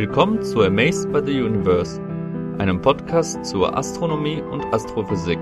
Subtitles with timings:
[0.00, 2.00] Willkommen zu Amazed by the Universe,
[2.56, 5.38] einem Podcast zur Astronomie und Astrophysik.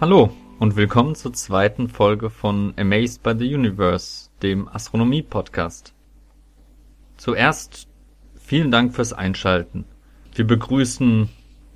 [0.00, 5.94] Hallo und willkommen zur zweiten Folge von Amazed by the Universe, dem Astronomie-Podcast.
[7.16, 7.86] Zuerst
[8.34, 9.84] vielen Dank fürs Einschalten.
[10.34, 11.28] Wir begrüßen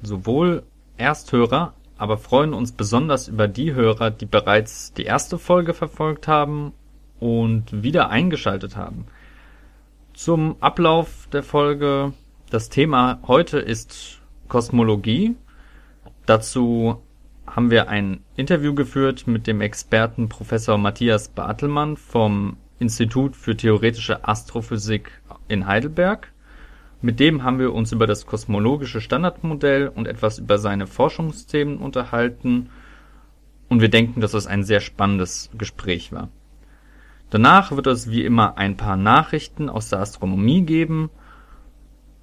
[0.02, 0.64] sowohl
[0.96, 6.72] Ersthörer, aber freuen uns besonders über die Hörer, die bereits die erste Folge verfolgt haben
[7.20, 9.06] und wieder eingeschaltet haben.
[10.12, 12.14] Zum Ablauf der Folge.
[12.50, 15.36] Das Thema heute ist Kosmologie.
[16.26, 17.00] Dazu
[17.46, 24.26] haben wir ein Interview geführt mit dem Experten Professor Matthias Bartelmann vom Institut für theoretische
[24.26, 26.32] Astrophysik in Heidelberg.
[27.00, 32.70] Mit dem haben wir uns über das kosmologische Standardmodell und etwas über seine Forschungsthemen unterhalten
[33.68, 36.28] und wir denken, dass es ein sehr spannendes Gespräch war.
[37.30, 41.10] Danach wird es wie immer ein paar Nachrichten aus der Astronomie geben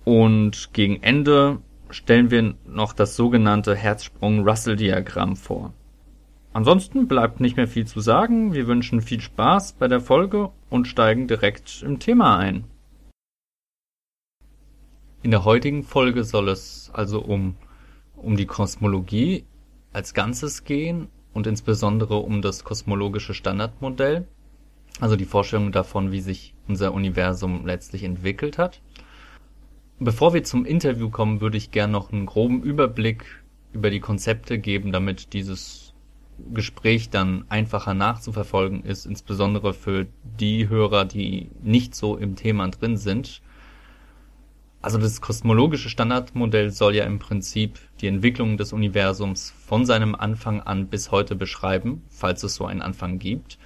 [0.06, 1.60] und gegen Ende
[1.90, 5.74] stellen wir noch das sogenannte Herzsprung-Russell-Diagramm vor.
[6.52, 8.54] Ansonsten bleibt nicht mehr viel zu sagen.
[8.54, 12.66] Wir wünschen viel Spaß bei der Folge und steigen direkt im Thema ein.
[15.22, 17.56] In der heutigen Folge soll es also um,
[18.16, 19.46] um die Kosmologie
[19.92, 24.28] als Ganzes gehen und insbesondere um das kosmologische Standardmodell,
[25.00, 28.82] also die Vorstellung davon, wie sich unser Universum letztlich entwickelt hat.
[30.02, 33.26] Bevor wir zum Interview kommen, würde ich gerne noch einen groben Überblick
[33.74, 35.94] über die Konzepte geben, damit dieses
[36.54, 40.08] Gespräch dann einfacher nachzuverfolgen ist, insbesondere für
[40.40, 43.42] die Hörer, die nicht so im Thema drin sind.
[44.82, 50.62] Also das kosmologische Standardmodell soll ja im Prinzip die Entwicklung des Universums von seinem Anfang
[50.62, 53.60] an bis heute beschreiben, falls es so einen Anfang gibt.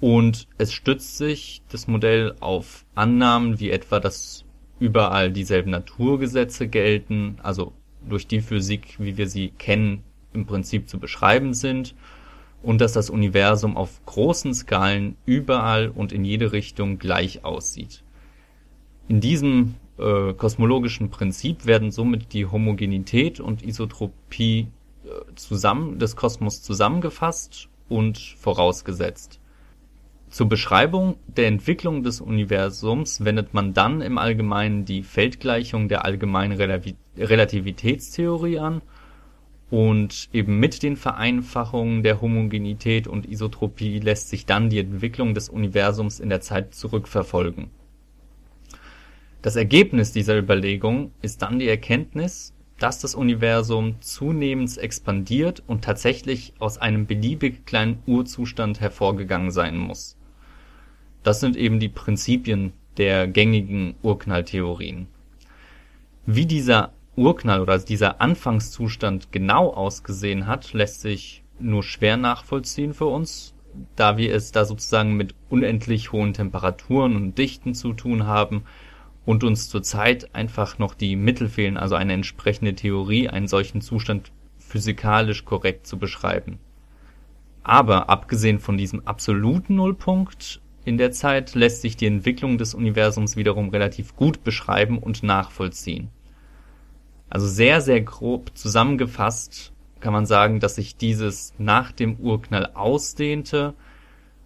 [0.00, 4.44] Und es stützt sich das Modell auf Annahmen wie etwa, dass
[4.80, 7.72] überall dieselben Naturgesetze gelten, also
[8.08, 10.02] durch die Physik, wie wir sie kennen,
[10.32, 11.94] im Prinzip zu beschreiben sind
[12.62, 18.02] und dass das Universum auf großen Skalen überall und in jede Richtung gleich aussieht.
[19.08, 24.68] In diesem äh, kosmologischen Prinzip werden somit die Homogenität und Isotropie
[25.04, 29.39] äh, zusammen des Kosmos zusammengefasst und vorausgesetzt.
[30.30, 36.56] Zur Beschreibung der Entwicklung des Universums wendet man dann im Allgemeinen die Feldgleichung der allgemeinen
[37.18, 38.80] Relativitätstheorie an
[39.70, 45.48] und eben mit den Vereinfachungen der Homogenität und Isotropie lässt sich dann die Entwicklung des
[45.48, 47.70] Universums in der Zeit zurückverfolgen.
[49.42, 56.54] Das Ergebnis dieser Überlegung ist dann die Erkenntnis, dass das Universum zunehmend expandiert und tatsächlich
[56.60, 60.16] aus einem beliebig kleinen Urzustand hervorgegangen sein muss
[61.22, 65.06] das sind eben die Prinzipien der gängigen Urknalltheorien.
[66.26, 73.06] Wie dieser Urknall oder dieser Anfangszustand genau ausgesehen hat, lässt sich nur schwer nachvollziehen für
[73.06, 73.54] uns,
[73.96, 78.62] da wir es da sozusagen mit unendlich hohen Temperaturen und Dichten zu tun haben
[79.26, 84.32] und uns zurzeit einfach noch die Mittel fehlen, also eine entsprechende Theorie, einen solchen Zustand
[84.58, 86.58] physikalisch korrekt zu beschreiben.
[87.62, 93.36] Aber abgesehen von diesem absoluten Nullpunkt in der Zeit lässt sich die Entwicklung des Universums
[93.36, 96.08] wiederum relativ gut beschreiben und nachvollziehen.
[97.28, 103.74] Also sehr, sehr grob zusammengefasst kann man sagen, dass sich dieses nach dem Urknall ausdehnte,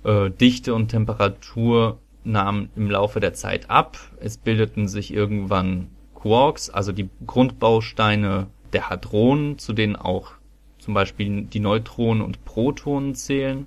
[0.05, 3.99] äh, Dichte und Temperatur nahmen im Laufe der Zeit ab.
[4.21, 10.33] Es bildeten sich irgendwann Quarks, also die Grundbausteine der Hadronen, zu denen auch
[10.79, 13.67] zum Beispiel die Neutronen und Protonen zählen.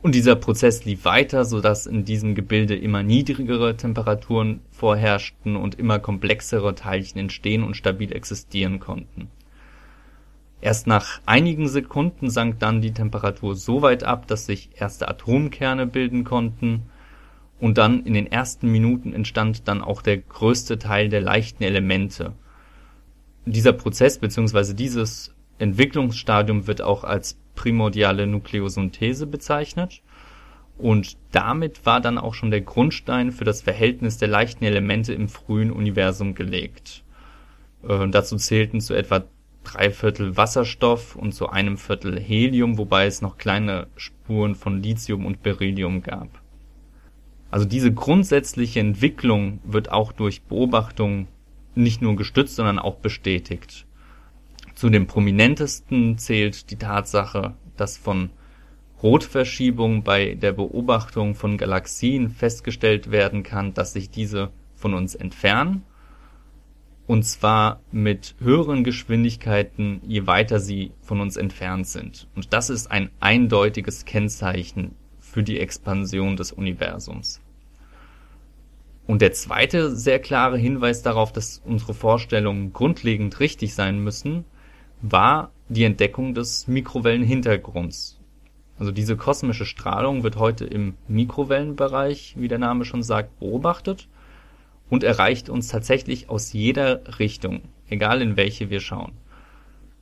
[0.00, 5.76] Und dieser Prozess lief weiter, so dass in diesem Gebilde immer niedrigere Temperaturen vorherrschten und
[5.76, 9.28] immer komplexere Teilchen entstehen und stabil existieren konnten.
[10.60, 15.86] Erst nach einigen Sekunden sank dann die Temperatur so weit ab, dass sich erste Atomkerne
[15.86, 16.82] bilden konnten,
[17.60, 22.34] und dann in den ersten Minuten entstand dann auch der größte Teil der leichten Elemente.
[23.46, 24.74] Dieser Prozess bzw.
[24.74, 30.00] dieses Entwicklungsstadium wird auch als primordiale Nukleosynthese bezeichnet.
[30.78, 35.28] Und damit war dann auch schon der Grundstein für das Verhältnis der leichten Elemente im
[35.28, 37.02] frühen Universum gelegt.
[37.82, 39.24] Äh, dazu zählten zu etwa
[39.64, 45.26] drei Viertel Wasserstoff und zu einem Viertel Helium, wobei es noch kleine Spuren von Lithium
[45.26, 46.28] und Beryllium gab.
[47.50, 51.26] Also diese grundsätzliche Entwicklung wird auch durch Beobachtungen
[51.74, 53.87] nicht nur gestützt, sondern auch bestätigt.
[54.78, 58.30] Zu den prominentesten zählt die Tatsache, dass von
[59.02, 65.82] Rotverschiebung bei der Beobachtung von Galaxien festgestellt werden kann, dass sich diese von uns entfernen
[67.08, 72.28] und zwar mit höheren Geschwindigkeiten, je weiter sie von uns entfernt sind.
[72.36, 77.40] Und das ist ein eindeutiges Kennzeichen für die Expansion des Universums.
[79.08, 84.44] Und der zweite sehr klare Hinweis darauf, dass unsere Vorstellungen grundlegend richtig sein müssen,
[85.00, 88.18] war die Entdeckung des Mikrowellenhintergrunds.
[88.78, 94.08] Also diese kosmische Strahlung wird heute im Mikrowellenbereich, wie der Name schon sagt, beobachtet
[94.88, 99.12] und erreicht uns tatsächlich aus jeder Richtung, egal in welche wir schauen.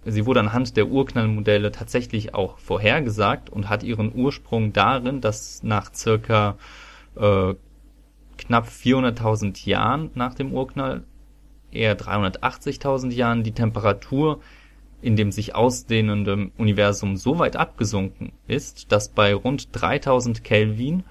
[0.04, 5.92] Sie wurde anhand der Urknallmodelle tatsächlich auch vorhergesagt und hat ihren Ursprung darin, dass nach
[5.92, 6.56] circa
[7.16, 7.54] äh,
[8.38, 11.02] knapp 400.000 Jahren nach dem Urknall,
[11.72, 14.40] eher 380.000 Jahren, die Temperatur
[15.06, 21.04] in dem sich ausdehnenden Universum so weit abgesunken ist, dass bei rund 3000 Kelvin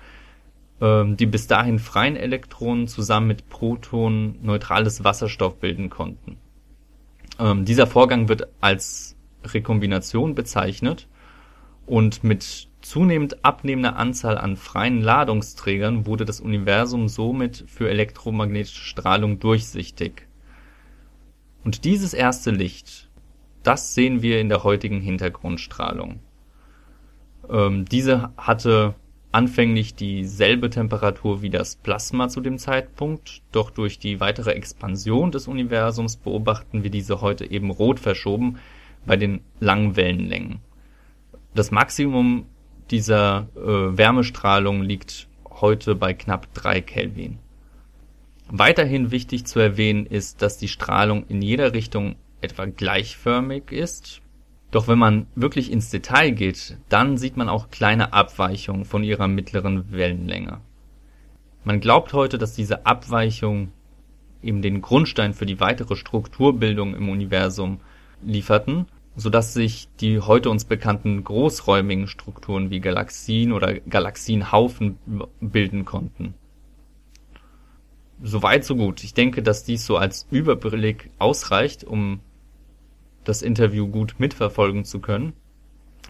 [0.82, 6.36] ähm, die bis dahin freien Elektronen zusammen mit Protonen neutrales Wasserstoff bilden konnten.
[7.40, 9.16] Ähm, dieser Vorgang wird als
[9.46, 11.08] Rekombination bezeichnet
[11.86, 19.40] und mit zunehmend abnehmender Anzahl an freien Ladungsträgern wurde das Universum somit für elektromagnetische Strahlung
[19.40, 20.28] durchsichtig.
[21.64, 23.05] Und dieses erste Licht,
[23.66, 26.20] das sehen wir in der heutigen Hintergrundstrahlung.
[27.50, 28.96] Ähm, diese hatte
[29.32, 35.48] anfänglich dieselbe Temperatur wie das Plasma zu dem Zeitpunkt, doch durch die weitere Expansion des
[35.48, 38.60] Universums beobachten wir diese heute eben rot verschoben
[39.06, 40.60] bei den langen Wellenlängen.
[41.54, 42.46] Das Maximum
[42.92, 47.40] dieser äh, Wärmestrahlung liegt heute bei knapp 3 Kelvin.
[48.48, 54.22] Weiterhin wichtig zu erwähnen ist, dass die Strahlung in jeder Richtung etwa gleichförmig ist,
[54.72, 59.28] doch wenn man wirklich ins Detail geht, dann sieht man auch kleine Abweichungen von ihrer
[59.28, 60.62] mittleren Wellenlänge.
[61.64, 63.72] Man glaubt heute, dass diese Abweichungen
[64.42, 67.80] eben den Grundstein für die weitere Strukturbildung im Universum
[68.22, 74.98] lieferten, so dass sich die heute uns bekannten großräumigen Strukturen wie Galaxien oder Galaxienhaufen
[75.40, 76.34] bilden konnten.
[78.22, 79.04] Soweit so gut.
[79.04, 82.20] Ich denke, dass dies so als Überblick ausreicht, um
[83.26, 85.34] das Interview gut mitverfolgen zu können.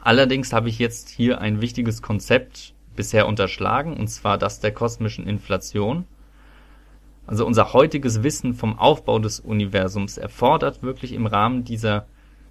[0.01, 5.27] Allerdings habe ich jetzt hier ein wichtiges Konzept bisher unterschlagen, und zwar das der kosmischen
[5.27, 6.05] Inflation.
[7.27, 12.05] Also unser heutiges Wissen vom Aufbau des Universums erfordert wirklich im Rahmen dieser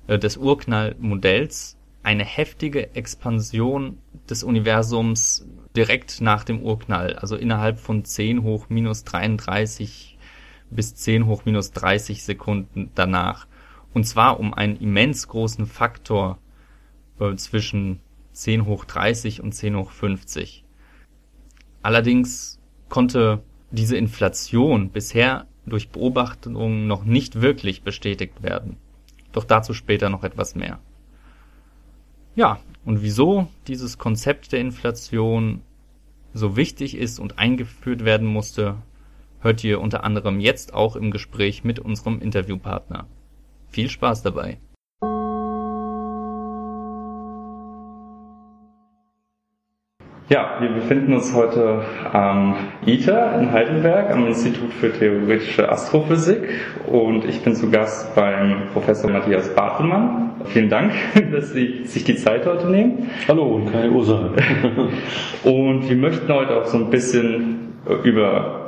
[0.07, 8.05] äh, des Urknallmodells eine heftige Expansion des Universums direkt nach dem Urknall, also innerhalb von
[8.05, 10.19] 10 hoch minus 33
[10.71, 13.47] bis 10 hoch minus 30 Sekunden danach.
[13.95, 16.39] Und zwar um einen immens großen Faktor
[17.21, 18.01] äh, zwischen
[18.33, 20.65] 10 hoch 30 und 10 hoch 50.
[21.83, 28.77] Allerdings konnte diese Inflation bisher durch Beobachtungen noch nicht wirklich bestätigt werden.
[29.33, 30.81] Doch dazu später noch etwas mehr.
[32.37, 35.63] Ja, und wieso dieses Konzept der Inflation
[36.33, 38.77] so wichtig ist und eingeführt werden musste,
[39.41, 43.07] hört ihr unter anderem jetzt auch im Gespräch mit unserem Interviewpartner.
[43.75, 44.59] Viel Spaß dabei!
[50.29, 52.55] Ja, wir befinden uns heute am
[52.87, 56.49] ITER in Heidelberg, am Institut für Theoretische Astrophysik
[56.87, 60.31] und ich bin zu Gast beim Professor Matthias Bartelmann.
[60.45, 60.93] Vielen Dank,
[61.33, 63.11] dass Sie sich die Zeit heute nehmen.
[63.27, 64.31] Hallo und keine Ursache.
[65.43, 67.73] und wir möchten heute auch so ein bisschen
[68.05, 68.64] über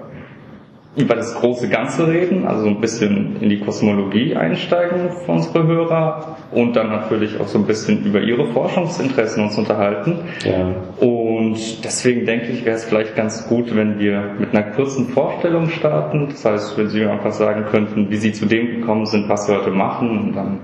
[0.96, 6.38] über das große Ganze reden, also ein bisschen in die Kosmologie einsteigen für unsere Hörer
[6.52, 10.20] und dann natürlich auch so ein bisschen über ihre Forschungsinteressen uns unterhalten.
[10.42, 10.74] Ja.
[11.06, 15.68] Und deswegen denke ich, wäre es vielleicht ganz gut, wenn wir mit einer kurzen Vorstellung
[15.68, 16.28] starten.
[16.30, 19.46] Das heißt, wenn Sie mir einfach sagen könnten, wie Sie zu dem gekommen sind, was
[19.46, 20.60] Sie heute machen, und dann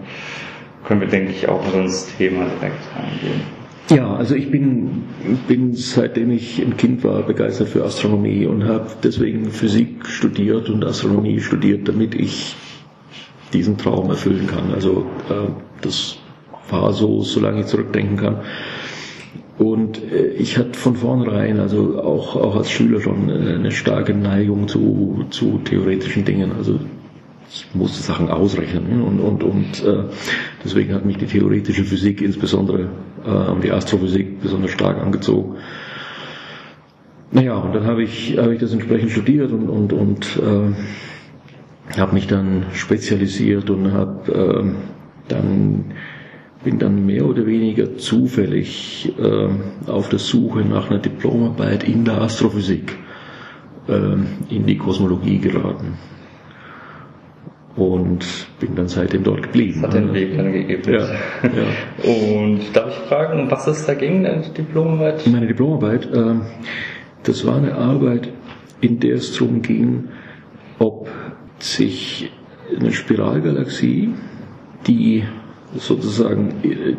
[0.84, 3.61] können wir, denke ich, auch ins Thema direkt eingehen.
[3.90, 5.02] Ja, also ich bin,
[5.48, 10.84] bin seitdem ich ein Kind war begeistert für Astronomie und habe deswegen Physik studiert und
[10.84, 12.54] Astronomie studiert, damit ich
[13.52, 14.72] diesen Traum erfüllen kann.
[14.72, 15.50] Also äh,
[15.82, 16.16] das
[16.70, 18.36] war so, solange ich zurückdenken kann.
[19.58, 24.14] Und äh, ich hatte von vornherein, also auch, auch als Schüler schon, äh, eine starke
[24.14, 26.52] Neigung zu, zu theoretischen Dingen.
[26.56, 26.80] Also
[27.54, 30.04] ich musste Sachen ausrechnen und, und, und äh,
[30.64, 32.88] deswegen hat mich die theoretische Physik, insbesondere
[33.26, 35.56] äh, die Astrophysik, besonders stark angezogen.
[37.30, 42.14] naja, und dann habe ich, hab ich das entsprechend studiert und, und, und äh, habe
[42.14, 44.64] mich dann spezialisiert und habe äh,
[45.28, 45.84] dann
[46.64, 52.20] bin dann mehr oder weniger zufällig äh, auf der Suche nach einer Diplomarbeit in der
[52.22, 52.96] Astrophysik
[53.88, 54.14] äh,
[54.54, 55.98] in die Kosmologie geraten.
[57.74, 58.26] Und
[58.60, 59.80] bin dann seitdem dort geblieben.
[59.82, 60.92] Das hat den Weg dann gegeben.
[60.92, 62.12] Ja, ja.
[62.12, 65.26] Und darf ich fragen, was ist dagegen deine Diplomarbeit?
[65.26, 66.34] Meine Diplomarbeit, äh,
[67.22, 68.28] das war eine Arbeit,
[68.82, 70.08] in der es darum ging,
[70.78, 71.08] ob
[71.58, 72.30] sich
[72.78, 74.10] eine Spiralgalaxie,
[74.86, 75.24] die
[75.76, 76.96] sozusagen äh,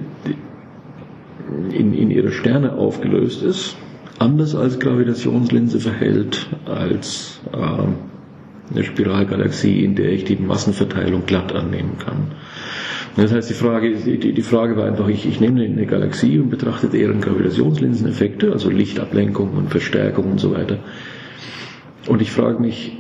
[1.77, 3.75] in, in ihre Sterne aufgelöst ist,
[4.19, 8.12] anders als Gravitationslinse verhält als äh,
[8.71, 12.31] eine Spiralgalaxie, in der ich die Massenverteilung glatt annehmen kann.
[13.15, 16.49] Das heißt, die Frage, die, die Frage war einfach, ich, ich nehme eine Galaxie und
[16.49, 20.79] betrachte deren Gravitationslinseneffekte, also Lichtablenkung und Verstärkung und so weiter.
[22.07, 22.97] Und ich frage mich,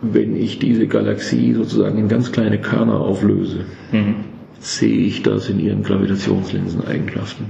[0.00, 4.16] wenn ich diese Galaxie sozusagen in ganz kleine Körner auflöse, mhm.
[4.58, 7.46] sehe ich das in ihren Gravitationslinseneigenschaften.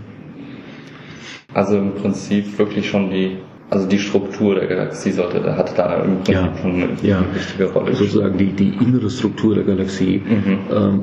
[1.54, 3.38] Also im Prinzip wirklich schon die,
[3.70, 7.70] also die Struktur der Galaxie sollte, hat da im Prinzip ja, schon eine ja, wichtige
[7.70, 7.94] Rolle.
[7.94, 10.22] Sozusagen die, die innere Struktur der Galaxie.
[10.24, 10.58] Mhm.
[10.72, 11.00] Ähm,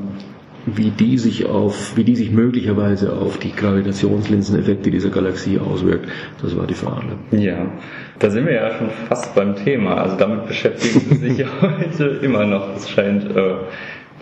[0.66, 6.10] wie die sich auf, wie die sich möglicherweise auf die Gravitationslinseneffekte dieser Galaxie auswirkt.
[6.42, 7.18] Das war die Frage.
[7.32, 7.68] Ja,
[8.18, 9.98] da sind wir ja schon fast beim Thema.
[9.98, 12.76] Also damit beschäftigen Sie sich ja heute immer noch.
[12.76, 13.56] Es scheint äh,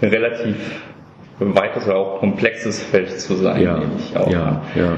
[0.02, 0.56] ein relativ
[1.40, 3.62] weites oder auch komplexes Feld zu sein.
[3.62, 3.82] Ja,
[4.30, 4.98] ja, ja.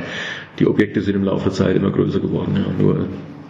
[0.60, 2.56] Die Objekte sind im Laufe der Zeit immer größer geworden.
[2.56, 2.84] Ja.
[2.84, 3.06] Nur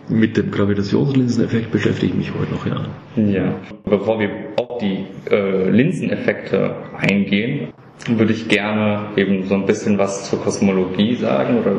[0.09, 2.85] mit dem Gravitationslinseneffekt beschäftige ich mich heute noch, ja.
[3.15, 3.55] Ja.
[3.85, 7.69] Bevor wir auf die äh, Linseneffekte eingehen,
[8.07, 11.71] würde ich gerne eben so ein bisschen was zur Kosmologie sagen oder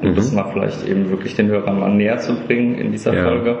[0.00, 0.14] um mhm.
[0.14, 3.24] das mal vielleicht eben wirklich den Hörern mal näher zu bringen in dieser ja.
[3.24, 3.58] Folge,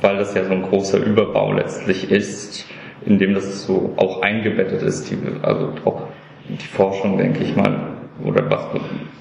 [0.00, 2.66] weil das ja so ein großer Überbau letztlich ist,
[3.06, 6.02] in dem das so auch eingebettet ist, die, also auch
[6.48, 8.66] die Forschung, denke ich mal, oder was,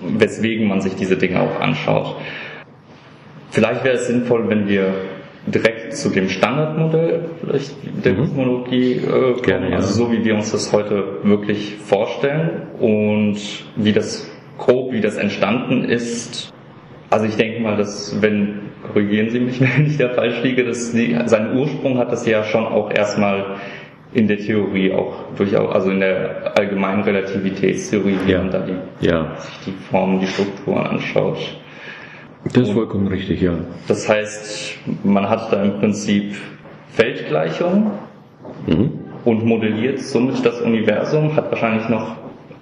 [0.01, 2.17] weswegen man sich diese Dinge auch anschaut.
[3.51, 4.94] Vielleicht wäre es sinnvoll, wenn wir
[5.46, 7.75] direkt zu dem Standardmodell vielleicht
[8.06, 8.18] der mhm.
[8.18, 9.75] Kosmologie äh, kommen, Gerne, ja.
[9.77, 13.38] also so wie wir uns das heute wirklich vorstellen und
[13.75, 16.53] wie das grob, wie das entstanden ist.
[17.10, 20.91] Also ich denke mal, dass wenn, korrigieren Sie mich, wenn ich da falsch liege, dass
[20.91, 23.56] die, seinen Ursprung hat das ja schon auch erstmal
[24.13, 28.39] in der Theorie auch durchaus, also in der allgemeinen Relativitätstheorie, wie ja.
[28.39, 29.36] man da die, ja.
[29.38, 31.38] sich die Formen, die Strukturen anschaut.
[32.46, 33.53] Das ist vollkommen richtig, ja.
[33.88, 36.36] Das heißt, man hat da im Prinzip
[36.89, 37.91] Feldgleichungen
[38.65, 38.91] mhm.
[39.25, 42.15] und modelliert somit das Universum, hat wahrscheinlich noch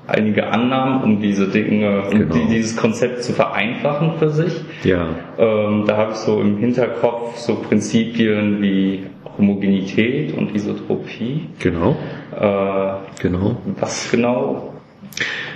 [0.07, 2.34] einige Annahmen, um diese Dinge, genau.
[2.36, 4.53] um dieses Konzept zu vereinfachen für sich.
[4.84, 5.07] Ja.
[5.38, 9.03] Ähm, da habe ich so im Hinterkopf so Prinzipien wie
[9.38, 11.50] Homogenität und Isotropie.
[11.60, 11.96] Genau.
[12.36, 13.57] Äh, genau.
[13.79, 14.74] Was genau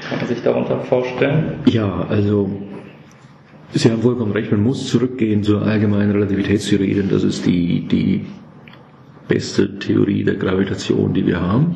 [0.07, 1.59] kann man sich darunter vorstellen?
[1.65, 2.49] Ja, also
[3.73, 8.25] Sie haben vollkommen recht, man muss zurückgehen zur allgemeinen Relativitätstheorie, denn das ist die, die
[9.29, 11.75] beste Theorie der Gravitation, die wir haben.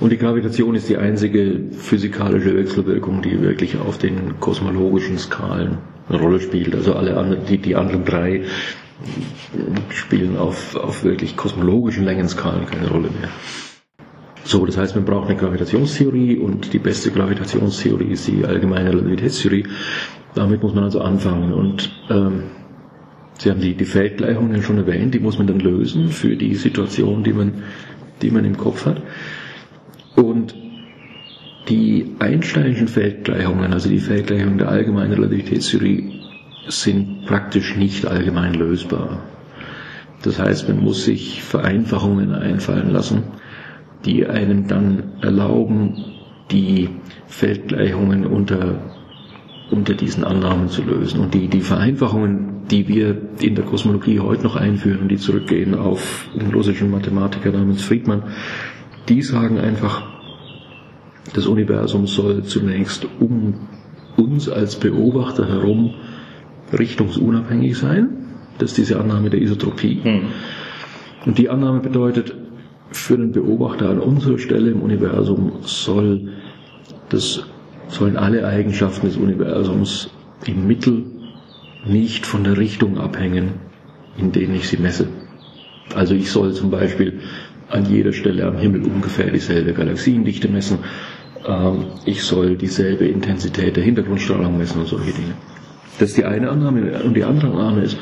[0.00, 6.18] Und die Gravitation ist die einzige physikalische Wechselwirkung, die wirklich auf den kosmologischen Skalen eine
[6.18, 6.74] Rolle spielt.
[6.74, 8.42] Also alle anderen, die, die anderen drei
[9.90, 13.28] spielen auf, auf wirklich kosmologischen Längenskalen keine Rolle mehr.
[14.44, 19.66] So, das heißt, man braucht eine Gravitationstheorie und die beste Gravitationstheorie ist die allgemeine Relativitätstheorie.
[20.34, 21.52] Damit muss man also anfangen.
[21.52, 22.42] Und ähm,
[23.38, 27.24] Sie haben die, die Feldgleichungen schon erwähnt, die muss man dann lösen für die Situation,
[27.24, 27.52] die man,
[28.22, 29.02] die man im Kopf hat.
[30.14, 30.54] Und
[31.68, 36.20] die Einsteinischen Feldgleichungen, also die Feldgleichungen der allgemeinen Relativitätstheorie,
[36.68, 39.22] sind praktisch nicht allgemein lösbar.
[40.22, 43.24] Das heißt, man muss sich Vereinfachungen einfallen lassen,
[44.04, 46.04] die einem dann erlauben,
[46.50, 46.90] die
[47.26, 48.78] Feldgleichungen unter
[49.70, 51.20] unter diesen Annahmen zu lösen.
[51.20, 55.74] Und die, die Vereinfachungen, die wir in der Kosmologie heute noch einführen und die zurückgehen
[55.74, 58.24] auf den russischen Mathematiker namens Friedmann,
[59.08, 60.06] die sagen einfach,
[61.34, 63.54] das Universum soll zunächst um
[64.16, 65.94] uns als Beobachter herum
[66.72, 68.08] richtungsunabhängig sein.
[68.58, 70.00] Das ist diese Annahme der Isotropie.
[70.02, 70.20] Hm.
[71.26, 72.34] Und die Annahme bedeutet,
[72.90, 76.32] für den Beobachter an unserer Stelle im Universum soll
[77.08, 77.44] das
[77.88, 80.10] sollen alle Eigenschaften des Universums
[80.46, 81.04] im Mittel
[81.86, 83.54] nicht von der Richtung abhängen,
[84.16, 85.06] in denen ich sie messe.
[85.94, 87.20] Also ich soll zum Beispiel
[87.68, 90.78] an jeder Stelle am Himmel ungefähr dieselbe Galaxiendichte messen,
[91.46, 95.34] ähm, ich soll dieselbe Intensität der Hintergrundstrahlung messen und solche Dinge.
[95.98, 97.02] Das ist die eine Annahme.
[97.04, 97.96] Und die andere Annahme ist,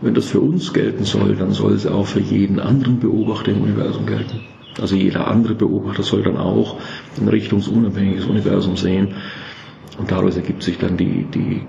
[0.00, 3.62] wenn das für uns gelten soll, dann soll es auch für jeden anderen Beobachter im
[3.62, 4.40] Universum gelten.
[4.80, 6.76] Also jeder andere Beobachter soll dann auch
[7.20, 9.14] ein richtungsunabhängiges Universum sehen.
[9.98, 11.62] Und daraus ergibt sich dann die, die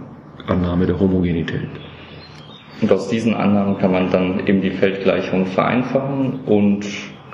[0.48, 1.68] Annahme der Homogenität.
[2.82, 6.86] Und aus diesen Annahmen kann man dann eben die Feldgleichung vereinfachen und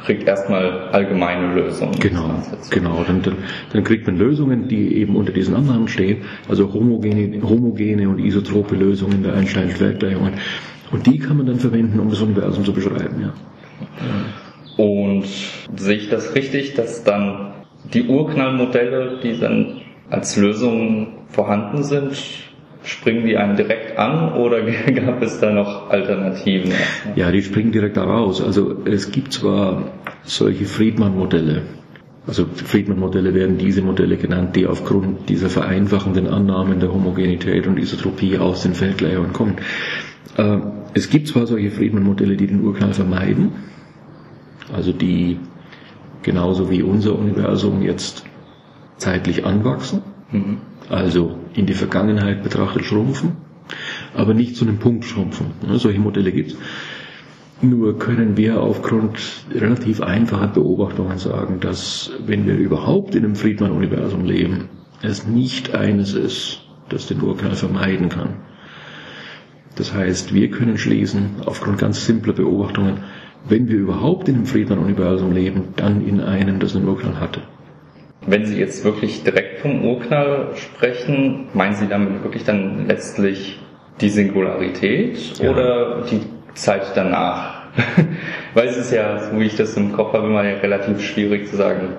[0.03, 1.99] kriegt erstmal allgemeine Lösungen.
[1.99, 2.29] Genau,
[2.69, 3.03] genau.
[3.05, 3.35] Dann, dann,
[3.71, 8.75] dann, kriegt man Lösungen, die eben unter diesen Annahmen stehen, also homogene, homogene und isotrope
[8.75, 10.33] Lösungen der Einsteinischen Feldgleichungen.
[10.91, 13.21] Und die kann man dann verwenden, um das Universum zu beschreiben.
[13.21, 13.33] Ja.
[14.83, 15.25] Und
[15.75, 17.53] sehe ich das richtig, dass dann
[17.93, 22.15] die Urknallmodelle, die dann als Lösungen vorhanden sind,
[22.83, 26.71] springen die einem direkt an oder gab es da noch Alternativen?
[27.15, 28.41] Ja, die springen direkt raus.
[28.41, 29.91] Also es gibt zwar
[30.23, 31.63] solche Friedmann-Modelle,
[32.27, 38.37] also Friedmann-Modelle werden diese Modelle genannt, die aufgrund dieser vereinfachenden Annahmen der Homogenität und Isotropie
[38.37, 39.55] aus den Feldgleichungen kommen.
[40.35, 40.57] Äh,
[40.93, 43.51] es gibt zwar solche Friedmann-Modelle, die den Urknall vermeiden,
[44.73, 45.39] also die
[46.23, 48.25] genauso wie unser Universum jetzt
[48.97, 50.57] zeitlich anwachsen, mhm.
[50.89, 53.37] also in die Vergangenheit betrachtet schrumpfen,
[54.13, 55.47] aber nicht zu einem Punkt schrumpfen.
[55.73, 56.57] Solche Modelle gibt es.
[57.61, 59.19] Nur können wir aufgrund
[59.51, 64.69] relativ einfacher Beobachtungen sagen, dass wenn wir überhaupt in einem Friedmann-Universum leben,
[65.01, 68.35] es nicht eines ist, das den Urknall vermeiden kann.
[69.77, 73.03] Das heißt, wir können schließen, aufgrund ganz simpler Beobachtungen,
[73.47, 77.41] wenn wir überhaupt in einem Friedmann-Universum leben, dann in einem, das einen Urknall hatte.
[78.25, 83.59] Wenn Sie jetzt wirklich direkt vom Urknall sprechen, meinen Sie damit wirklich dann letztlich
[84.01, 85.51] die Singularität ja.
[85.51, 86.21] oder die
[86.55, 87.67] Zeit danach?
[88.53, 91.55] Weil es ist ja, so wie ich das im Kopf habe, immer relativ schwierig zu
[91.55, 91.93] sagen,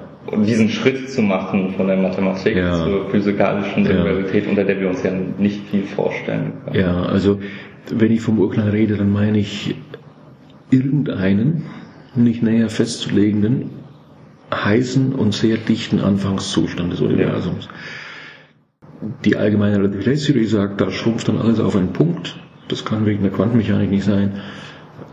[0.44, 2.84] diesen Schritt zu machen von der Mathematik ja.
[2.84, 4.50] zur physikalischen Singularität, ja.
[4.50, 6.76] unter der wir uns ja nicht viel vorstellen können.
[6.78, 7.40] Ja, also
[7.90, 9.74] wenn ich vom Urknall rede, dann meine ich
[10.70, 11.64] irgendeinen
[12.14, 13.70] nicht näher festzulegenden
[14.52, 17.68] heißen und sehr dichten Anfangszustand des Universums.
[19.24, 22.38] Die allgemeine Relativitätstheorie sagt, da schrumpft dann alles auf einen Punkt.
[22.68, 24.40] Das kann wegen der Quantenmechanik nicht sein.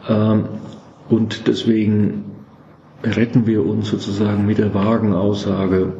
[0.09, 0.45] Ähm,
[1.09, 2.34] und deswegen
[3.03, 5.93] retten wir uns sozusagen mit der vagen Aussage,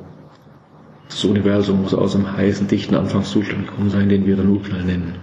[1.07, 5.15] das Universum muss aus einem heißen, dichten Anfangszustand gekommen sein, den wir dann Urknall nennen.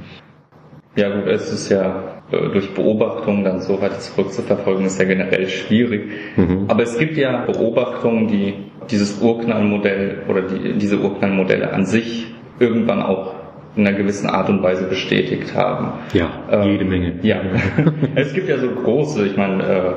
[0.94, 5.48] Ja gut, es ist ja äh, durch Beobachtungen dann so weit zurückzuverfolgen, ist ja generell
[5.48, 6.10] schwierig.
[6.36, 6.66] Mhm.
[6.68, 8.54] Aber es gibt ja Beobachtungen, die
[8.90, 13.34] dieses Urknallmodell oder die, diese Urknallmodelle an sich irgendwann auch
[13.74, 15.92] in einer gewissen Art und Weise bestätigt haben.
[16.12, 17.14] Ja, ähm, jede Menge.
[17.22, 17.40] Ja,
[18.14, 19.92] es gibt ja so große, ich meine, äh,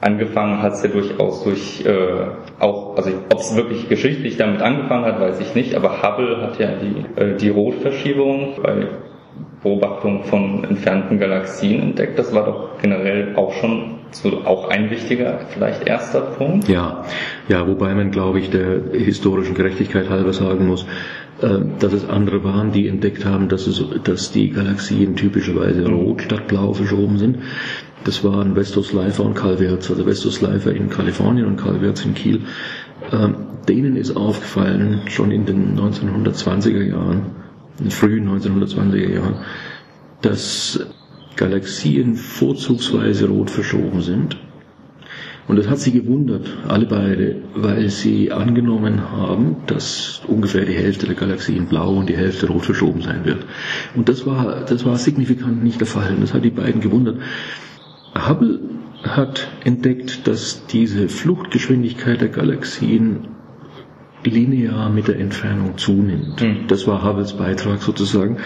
[0.00, 5.04] angefangen hat es ja durchaus durch äh, auch, also ob es wirklich geschichtlich damit angefangen
[5.04, 8.86] hat, weiß ich nicht, aber Hubble hat ja die, äh, die Rotverschiebung bei
[9.62, 12.18] Beobachtung von entfernten Galaxien entdeckt.
[12.18, 16.68] Das war doch generell auch schon so auch ein wichtiger, vielleicht erster Punkt.
[16.68, 17.04] Ja,
[17.48, 20.86] ja, wobei man, glaube ich, der historischen Gerechtigkeit halber sagen muss,
[21.40, 26.48] dass es andere waren, die entdeckt haben, dass, es, dass die Galaxien typischerweise rot statt
[26.48, 27.38] blau verschoben sind.
[28.04, 32.04] Das waren Vestus Leifer und Karl Wirz, also Vestus Leifer in Kalifornien und Karl Wirz
[32.04, 32.40] in Kiel.
[33.12, 33.36] Ähm,
[33.68, 37.26] denen ist aufgefallen, schon in den 1920er Jahren,
[37.78, 39.34] in den frühen 1920er Jahren,
[40.22, 40.80] dass
[41.36, 44.36] Galaxien vorzugsweise rot verschoben sind.
[45.48, 51.06] Und das hat sie gewundert, alle beide, weil sie angenommen haben, dass ungefähr die Hälfte
[51.06, 53.46] der Galaxien blau und die Hälfte rot verschoben sein wird.
[53.96, 56.14] Und das war, das war signifikant nicht der Fall.
[56.20, 57.16] Das hat die beiden gewundert.
[58.14, 58.60] Hubble
[59.02, 63.28] hat entdeckt, dass diese Fluchtgeschwindigkeit der Galaxien
[64.24, 66.42] linear mit der Entfernung zunimmt.
[66.42, 66.66] Mhm.
[66.68, 68.38] Das war Hubbles Beitrag sozusagen.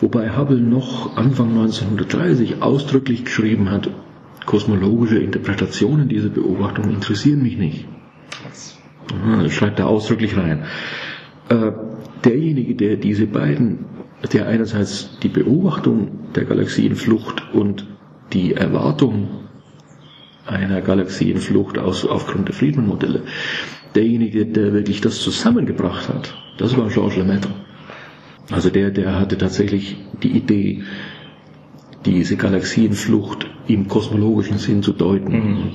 [0.00, 3.90] Wobei Hubble noch Anfang 1930 ausdrücklich geschrieben hat,
[4.46, 7.86] kosmologische Interpretationen dieser Beobachtung interessieren mich nicht.
[9.42, 10.64] Das schreibt er ausdrücklich rein.
[11.48, 11.72] Äh,
[12.24, 13.84] derjenige, der diese beiden,
[14.32, 17.86] der einerseits die Beobachtung der Galaxienflucht und
[18.32, 19.28] die Erwartung
[20.46, 23.22] einer Galaxienflucht aufgrund der Friedmann-Modelle
[23.94, 27.50] derjenige, der wirklich das zusammengebracht hat, das war Georges Lemaitre.
[28.50, 30.82] Also der, der hatte tatsächlich die Idee,
[32.04, 35.32] diese Galaxienflucht im kosmologischen Sinn zu deuten.
[35.32, 35.70] Mhm.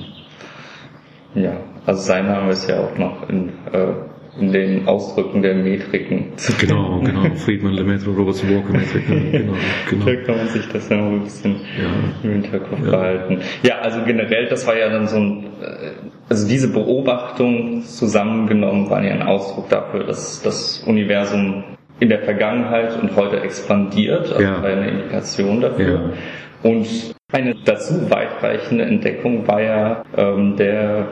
[1.34, 3.92] Ja, also sein Name ist ja auch noch in äh,
[4.40, 6.32] in den Ausdrücken der Metriken.
[6.60, 7.34] Genau, genau.
[7.34, 9.32] Friedman, Lemaitre, Roberts Walker Metriken.
[9.32, 9.52] Genau,
[9.90, 10.04] genau.
[10.06, 11.88] Da kann man sich das ja noch ein bisschen ja.
[12.22, 12.90] im Hinterkopf ja.
[12.90, 13.40] behalten.
[13.62, 15.90] Ja, also generell, das war ja dann so ein, äh,
[16.28, 21.64] also diese Beobachtung zusammengenommen waren ja ein Ausdruck dafür, dass das Universum
[22.00, 24.62] in der Vergangenheit und heute expandiert, also ja.
[24.62, 25.92] eine Indikation dafür.
[25.92, 26.70] Ja.
[26.70, 26.86] Und
[27.32, 31.08] eine dazu weitreichende Entdeckung war ja ähm, der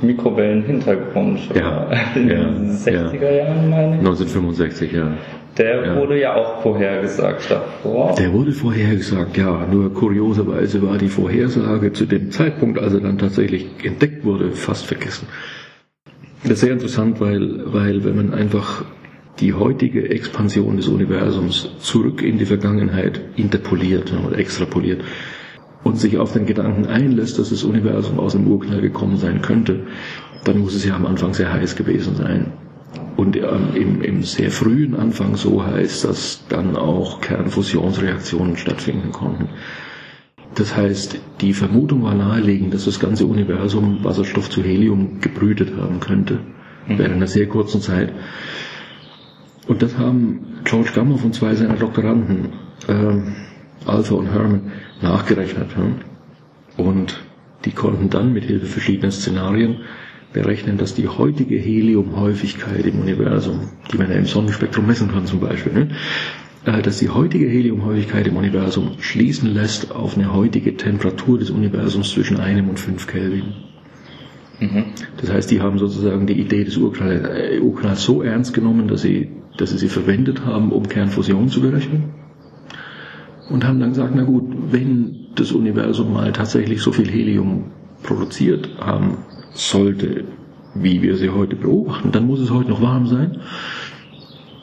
[0.00, 1.40] Mikrowellenhintergrund.
[1.54, 3.98] Ja, in den 60er Jahren, meine ich.
[3.98, 5.12] 1965, ja.
[5.56, 5.96] Der ja.
[5.96, 8.14] wurde ja auch vorhergesagt davor.
[8.14, 9.66] Der wurde vorhergesagt, ja.
[9.70, 14.86] Nur kurioserweise war die Vorhersage zu dem Zeitpunkt, als er dann tatsächlich entdeckt wurde, fast
[14.86, 15.26] vergessen.
[16.44, 18.84] Das ist sehr interessant, weil, weil wenn man einfach
[19.40, 25.02] die heutige Expansion des Universums zurück in die Vergangenheit interpoliert oder extrapoliert
[25.84, 29.86] und sich auf den Gedanken einlässt, dass das Universum aus dem Urknall gekommen sein könnte,
[30.44, 32.52] dann muss es ja am Anfang sehr heiß gewesen sein.
[33.16, 39.48] Und ähm, im, im sehr frühen Anfang so heiß, dass dann auch Kernfusionsreaktionen stattfinden konnten.
[40.54, 46.00] Das heißt, die Vermutung war naheliegend, dass das ganze Universum Wasserstoff zu Helium gebrütet haben
[46.00, 46.40] könnte,
[46.86, 46.98] mhm.
[46.98, 48.12] während einer sehr kurzen Zeit.
[49.68, 52.48] Und das haben George Gamow und zwei seiner Doktoranden,
[52.88, 55.68] äh, Alpha und Herman, nachgerechnet.
[55.76, 56.84] Ja?
[56.84, 57.20] Und
[57.64, 59.78] die konnten dann mit Hilfe verschiedener Szenarien
[60.32, 65.40] berechnen, dass die heutige Heliumhäufigkeit im Universum, die man ja im Sonnenspektrum messen kann zum
[65.40, 65.88] Beispiel, ne?
[66.64, 72.10] Äh, dass die heutige Heliumhäufigkeit im Universum schließen lässt auf eine heutige Temperatur des Universums
[72.10, 73.54] zwischen einem und fünf Kelvin.
[74.60, 74.84] Mhm.
[75.20, 79.30] Das heißt, die haben sozusagen die Idee des äh, Urknalls so ernst genommen, dass sie,
[79.58, 82.14] dass sie sie verwendet haben, um Kernfusion zu berechnen.
[83.50, 87.64] Und haben dann gesagt, na gut, wenn das Universum mal tatsächlich so viel Helium
[88.02, 89.18] produziert haben
[89.52, 90.24] sollte,
[90.74, 93.40] wie wir sie heute beobachten, dann muss es heute noch warm sein.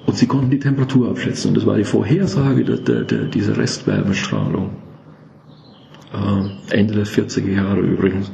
[0.06, 1.50] Und sie konnten die Temperatur abschätzen.
[1.50, 4.70] Und das war die Vorhersage der, der, der, dieser Restwärmestrahlung.
[6.14, 8.32] Äh, Ende der 40er Jahre übrigens.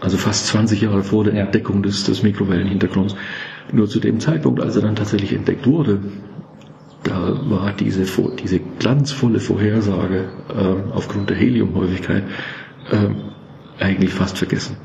[0.00, 1.34] Also fast 20 Jahre vor der.
[1.34, 3.16] Entdeckung des, des Mikrowellenhintergrunds.
[3.72, 6.00] Nur zu dem Zeitpunkt, als er dann tatsächlich entdeckt wurde,
[7.02, 8.04] da war diese,
[8.42, 12.24] diese glanzvolle Vorhersage äh, aufgrund der Heliumhäufigkeit
[12.90, 14.76] äh, eigentlich fast vergessen.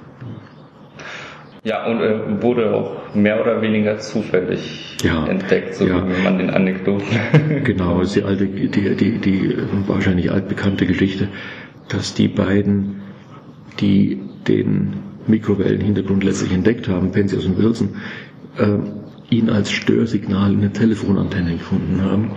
[1.63, 6.03] Ja, und äh, wurde auch mehr oder weniger zufällig ja, entdeckt, so ja.
[6.07, 7.05] wie man den Anekdoten.
[7.63, 11.27] genau, ist die alte, die, die, die wahrscheinlich altbekannte Geschichte,
[11.87, 13.01] dass die beiden,
[13.79, 14.93] die den
[15.27, 17.89] Mikrowellenhintergrund letztlich entdeckt haben, Penzias und Wilson,
[18.57, 22.31] äh, ihn als Störsignal in der Telefonantenne gefunden haben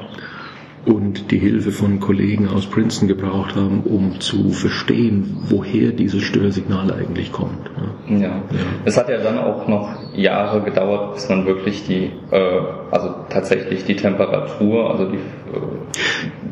[0.86, 6.92] und die Hilfe von Kollegen aus Princeton gebraucht haben, um zu verstehen, woher dieses Störsignal
[6.92, 7.70] eigentlich kommt.
[8.08, 8.16] Ja.
[8.16, 8.42] ja.
[8.84, 13.84] Es hat ja dann auch noch Jahre gedauert, bis man wirklich die, äh, also tatsächlich
[13.84, 15.16] die Temperatur, also die.
[15.16, 15.20] Äh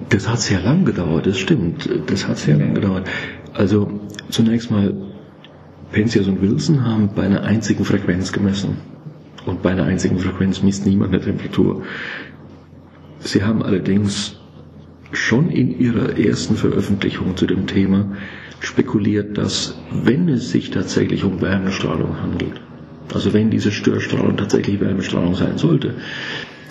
[0.08, 1.88] das hat sehr lang gedauert, das stimmt.
[2.06, 2.64] Das hat sehr okay.
[2.64, 3.08] lang gedauert.
[3.54, 3.90] Also
[4.30, 4.94] zunächst mal,
[5.90, 8.78] Penzias und Wilson haben bei einer einzigen Frequenz gemessen.
[9.46, 11.82] Und bei einer einzigen Frequenz misst niemand eine Temperatur.
[13.20, 14.36] Sie haben allerdings
[15.12, 18.16] schon in Ihrer ersten Veröffentlichung zu dem Thema
[18.60, 22.60] spekuliert, dass wenn es sich tatsächlich um Wärmestrahlung handelt,
[23.12, 25.94] also wenn diese Störstrahlung tatsächlich Wärmestrahlung sein sollte,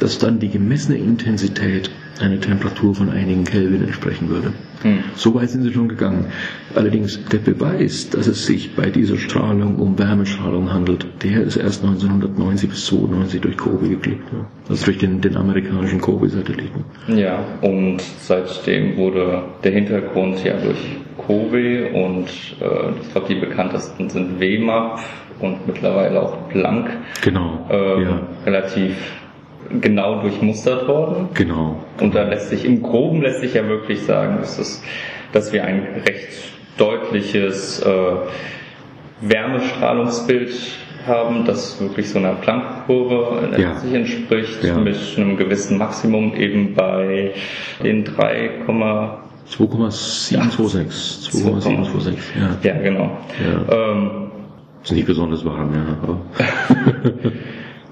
[0.02, 4.52] dass dann die gemessene Intensität eine Temperatur von einigen Kelvin entsprechen würde.
[4.82, 5.04] Hm.
[5.16, 6.26] So weit sind sie schon gegangen.
[6.74, 11.84] Allerdings der Beweis, dass es sich bei dieser Strahlung um Wärmestrahlung handelt, der ist erst
[11.84, 14.24] 1990 bis 92 durch COBE geklickt.
[14.68, 16.84] Also durch den, den amerikanischen COBE-Satelliten.
[17.08, 24.10] Ja, und seitdem wurde der Hintergrund ja durch COBE und äh, ich glaube die bekanntesten
[24.10, 25.00] sind WMAP
[25.40, 26.90] und mittlerweile auch Planck.
[27.24, 27.68] Genau.
[27.70, 28.22] Äh, ja.
[28.46, 28.96] Relativ
[29.80, 31.30] genau durchmustert worden.
[31.34, 31.78] Genau.
[32.00, 34.84] Und da lässt sich, im Groben lässt sich ja wirklich sagen, dass, es,
[35.32, 36.30] dass wir ein recht
[36.78, 38.12] deutliches äh,
[39.22, 40.52] Wärmestrahlungsbild
[41.06, 43.76] haben, das wirklich so einer Planckkurve ja.
[43.76, 44.78] sich entspricht, ja.
[44.78, 47.32] mit einem gewissen Maximum eben bei
[47.84, 48.66] den 3,
[49.48, 51.32] 2,726.
[51.32, 52.58] 2,726, ja.
[52.64, 53.18] Ja, genau.
[53.44, 53.92] Ja.
[53.92, 54.32] Ähm,
[54.84, 55.98] ist nicht besonders warm, ja.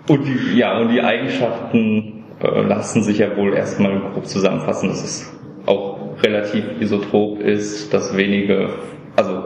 [0.09, 5.03] Und die, ja, und die Eigenschaften äh, lassen sich ja wohl erstmal grob zusammenfassen, dass
[5.03, 5.33] es
[5.67, 8.69] auch relativ isotrop ist, dass wenige,
[9.15, 9.43] also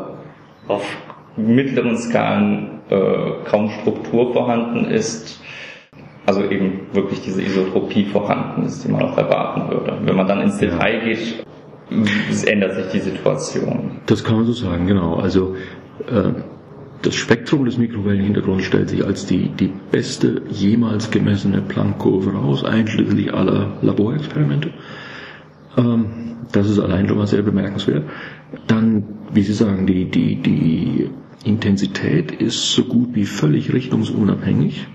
[0.70, 0.86] auf
[1.36, 5.42] mittleren Skalen äh, kaum Struktur vorhanden ist,
[6.26, 9.98] also eben wirklich diese Isotropie vorhanden ist, die man auch erwarten würde.
[10.06, 11.46] Wenn man dann ins Detail geht,
[12.48, 14.00] ändert sich die Situation.
[14.06, 15.16] Das kann man so sagen, genau.
[15.16, 15.56] Also
[16.08, 16.32] äh,
[17.04, 23.34] das Spektrum des Mikrowellenhintergrunds stellt sich als die, die beste jemals gemessene Planck-Kurve raus, einschließlich
[23.34, 24.72] aller Laborexperimente.
[25.78, 26.06] Ähm,
[26.52, 28.06] das ist allein schon mal sehr bemerkenswert.
[28.68, 31.10] Dann, wie Sie sagen, die, die, die
[31.44, 34.88] Intensität ist so gut wie völlig richtungsunabhängig.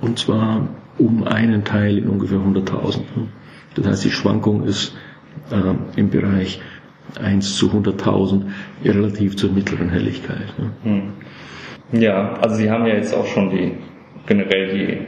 [0.00, 0.68] Und zwar
[0.98, 3.00] um einen Teil in ungefähr 100.000.
[3.74, 4.94] Das heißt, die Schwankung ist
[5.50, 6.60] äh, im Bereich
[7.20, 8.42] 1 zu 100.000
[8.84, 10.46] relativ zur mittleren Helligkeit.
[10.84, 11.02] Ne?
[11.92, 13.72] Ja, also Sie haben ja jetzt auch schon die
[14.26, 14.98] generell die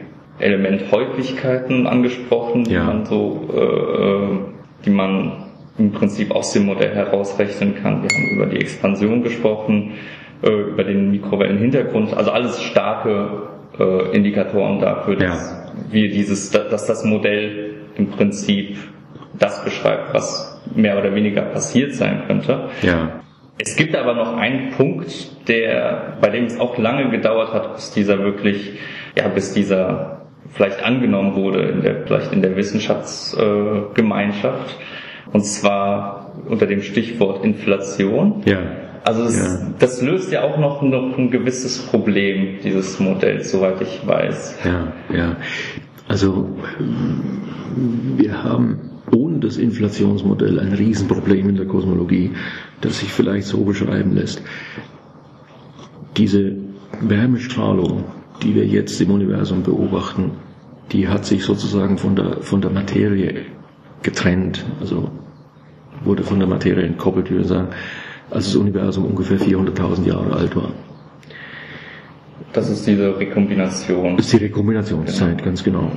[0.43, 2.81] Elementhäufigkeiten angesprochen, ja.
[2.81, 5.45] die man so, äh, die man
[5.79, 8.03] im Prinzip aus dem Modell herausrechnen kann.
[8.03, 9.93] Wir haben über die Expansion gesprochen,
[10.43, 15.73] äh, über den Mikrowellenhintergrund, also alles starke äh, Indikatoren dafür, dass ja.
[15.91, 18.77] wir dieses, dass das Modell im Prinzip
[19.39, 22.71] das beschreibt, was mehr oder weniger passiert sein könnte.
[22.83, 23.21] Ja.
[23.59, 27.93] Es gibt aber noch einen Punkt, der, bei dem es auch lange gedauert hat, bis
[27.93, 28.73] dieser wirklich,
[29.17, 34.71] ja, bis dieser vielleicht angenommen wurde, in der, vielleicht in der Wissenschaftsgemeinschaft.
[34.71, 34.75] Äh,
[35.33, 38.43] und zwar unter dem Stichwort Inflation.
[38.45, 38.59] Ja.
[39.05, 39.59] Also es, ja.
[39.79, 44.61] das löst ja auch noch, noch ein gewisses Problem, dieses Modell, soweit ich weiß.
[44.65, 45.37] Ja, ja.
[46.09, 46.49] Also
[48.17, 52.31] wir haben ohne das Inflationsmodell ein Riesenproblem in der Kosmologie,
[52.81, 54.43] das sich vielleicht so beschreiben lässt.
[56.17, 56.57] Diese
[57.01, 58.05] Wärmestrahlung,
[58.43, 60.33] die wir jetzt im Universum beobachten,
[60.93, 63.47] die hat sich sozusagen von der, von der Materie
[64.03, 65.11] getrennt, also
[66.05, 67.69] wurde von der Materie entkoppelt, wie wir sagen,
[68.31, 70.71] als das Universum ungefähr 400.000 Jahre alt war.
[72.53, 74.17] Das ist diese Rekombination.
[74.17, 75.45] Das ist die Rekombinationszeit, genau.
[75.45, 75.91] ganz genau.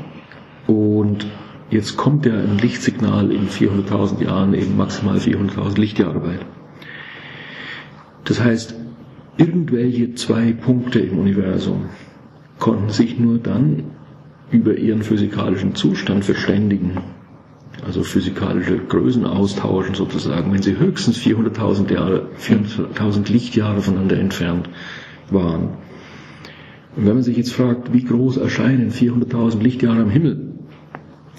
[0.68, 1.28] Und
[1.70, 6.46] Jetzt kommt ja ein Lichtsignal in 400.000 Jahren eben maximal 400.000 Lichtjahre weit.
[8.24, 8.76] Das heißt,
[9.38, 11.86] irgendwelche zwei Punkte im Universum
[12.60, 13.84] konnten sich nur dann
[14.50, 17.00] über ihren physikalischen Zustand verständigen,
[17.86, 24.70] also physikalische Größen austauschen sozusagen, wenn sie höchstens 400.000 Jahre, 400.000 Lichtjahre voneinander entfernt
[25.30, 25.70] waren.
[26.96, 30.47] Und wenn man sich jetzt fragt, wie groß erscheinen 400.000 Lichtjahre am Himmel,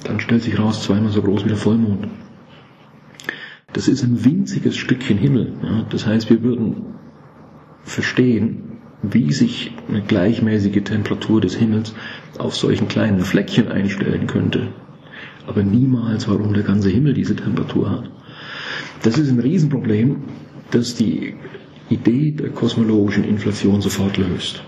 [0.04, 2.08] dann stellt sich raus, zweimal so groß wie der Vollmond.
[3.72, 5.52] Das ist ein winziges Stückchen Himmel.
[5.62, 5.86] Ja.
[5.90, 6.94] Das heißt, wir würden
[7.82, 11.94] verstehen, wie sich eine gleichmäßige Temperatur des Himmels
[12.38, 14.68] auf solchen kleinen Fleckchen einstellen könnte.
[15.46, 18.10] Aber niemals, warum der ganze Himmel diese Temperatur hat.
[19.02, 20.16] Das ist ein Riesenproblem,
[20.70, 21.34] das die
[21.88, 24.62] Idee der kosmologischen Inflation sofort löst.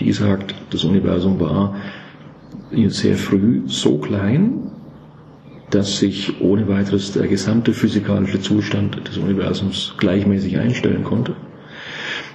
[0.00, 1.76] Die sagt, das Universum war
[2.88, 4.70] sehr früh so klein,
[5.70, 11.34] dass sich ohne weiteres der gesamte physikalische Zustand des Universums gleichmäßig einstellen konnte.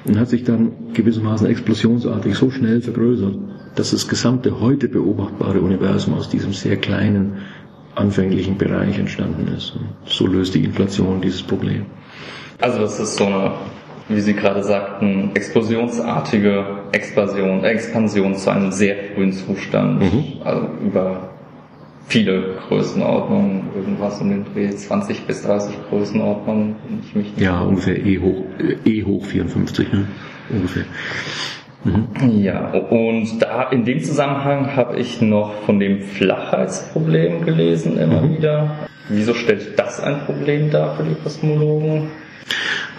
[0.06, 3.36] Und hat sich dann gewissermaßen explosionsartig so schnell vergrößert,
[3.76, 7.38] dass das gesamte heute beobachtbare Universum aus diesem sehr kleinen
[7.96, 9.72] anfänglichen Bereich entstanden ist.
[9.76, 11.86] Und so löst die Inflation dieses Problem.
[12.60, 13.54] Also das ist so eine
[14.10, 20.24] wie Sie gerade sagten, explosionsartige Expansion, Expansion zu einem sehr frühen Zustand, mhm.
[20.44, 21.30] also über
[22.08, 27.98] viele Größenordnungen, irgendwas um den Dreh 20 bis 30 Größenordnungen, wenn ich mich Ja, ungefähr
[27.98, 28.44] E hoch,
[28.86, 30.08] E hoch 54, ne?
[30.50, 30.84] ungefähr.
[31.86, 32.08] Mhm.
[32.42, 38.38] Ja, und da in dem Zusammenhang habe ich noch von dem Flachheitsproblem gelesen immer mhm.
[38.38, 38.76] wieder.
[39.10, 42.10] Wieso stellt das ein Problem dar für die Kosmologen?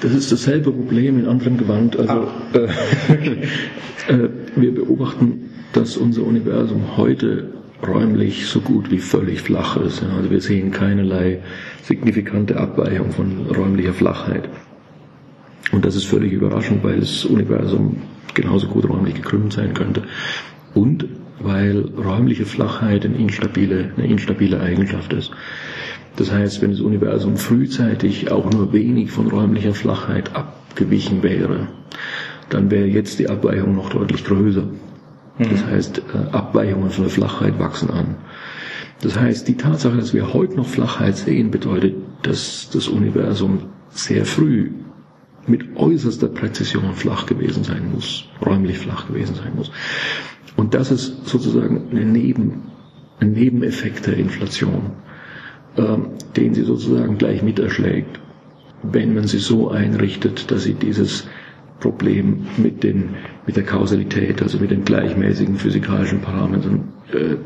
[0.01, 1.99] Das ist dasselbe Problem in anderem Gewand.
[1.99, 2.29] Also ah.
[2.53, 7.49] äh, äh, wir beobachten, dass unser Universum heute
[7.87, 10.03] räumlich so gut wie völlig flach ist.
[10.03, 11.41] Also wir sehen keinerlei
[11.83, 14.49] signifikante Abweichung von räumlicher Flachheit.
[15.73, 17.97] Und das ist völlig überraschend, weil das Universum
[18.35, 20.03] genauso gut räumlich gekrümmt sein könnte.
[20.75, 21.07] Und
[21.41, 25.31] weil räumliche Flachheit eine instabile, eine instabile Eigenschaft ist.
[26.17, 31.69] Das heißt, wenn das Universum frühzeitig auch nur wenig von räumlicher Flachheit abgewichen wäre,
[32.51, 34.63] dann wäre jetzt die Abweichung noch deutlich größer.
[34.63, 35.51] Mhm.
[35.51, 38.17] Das heißt, äh, Abweichungen von der Flachheit wachsen an.
[39.03, 44.25] Das heißt, die Tatsache, dass wir heute noch Flachheit sehen, bedeutet, dass das Universum sehr
[44.25, 44.71] früh
[45.47, 49.71] mit äußerster Präzision flach gewesen sein muss, räumlich flach gewesen sein muss.
[50.57, 52.63] Und das ist sozusagen eine Neben,
[53.21, 54.93] ein Nebeneffekt der Inflation.
[55.77, 56.07] Ähm,
[56.37, 58.21] den sie sozusagen gleich miterschlägt,
[58.83, 61.29] wenn man sie so einrichtet, dass sie dieses
[61.81, 63.11] Problem mit, den,
[63.47, 67.37] mit der Kausalität, also mit den gleichmäßigen physikalischen Parametern, äh,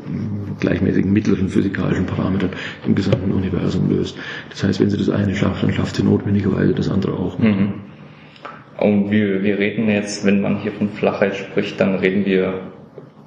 [0.59, 2.51] gleichmäßigen mittleren physikalischen Parametern
[2.85, 4.15] im gesamten Universum löst.
[4.51, 7.39] Das heißt, wenn sie das eine schafft, dann schafft sie notwendigerweise das andere auch.
[7.39, 7.73] Mhm.
[8.77, 12.61] Und wir, wir reden jetzt, wenn man hier von Flachheit spricht, dann reden wir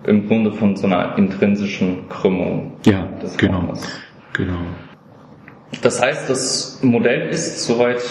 [0.07, 2.75] im Grunde von so einer intrinsischen Krümmung.
[2.87, 3.75] Ja, genau.
[4.33, 4.59] Genau.
[5.81, 8.03] Das heißt, das Modell ist soweit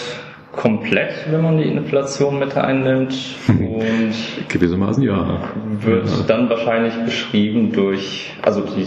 [0.52, 3.14] komplett, wenn man die Inflation mit einnimmt.
[3.48, 4.14] Und
[4.48, 5.48] gewissermaßen ja.
[5.80, 6.24] Wird ja.
[6.26, 8.86] dann wahrscheinlich beschrieben durch, also die,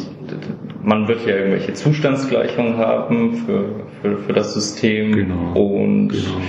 [0.83, 3.65] man wird ja irgendwelche Zustandsgleichungen haben für,
[4.01, 5.53] für, für das System genau.
[5.53, 6.41] und genau.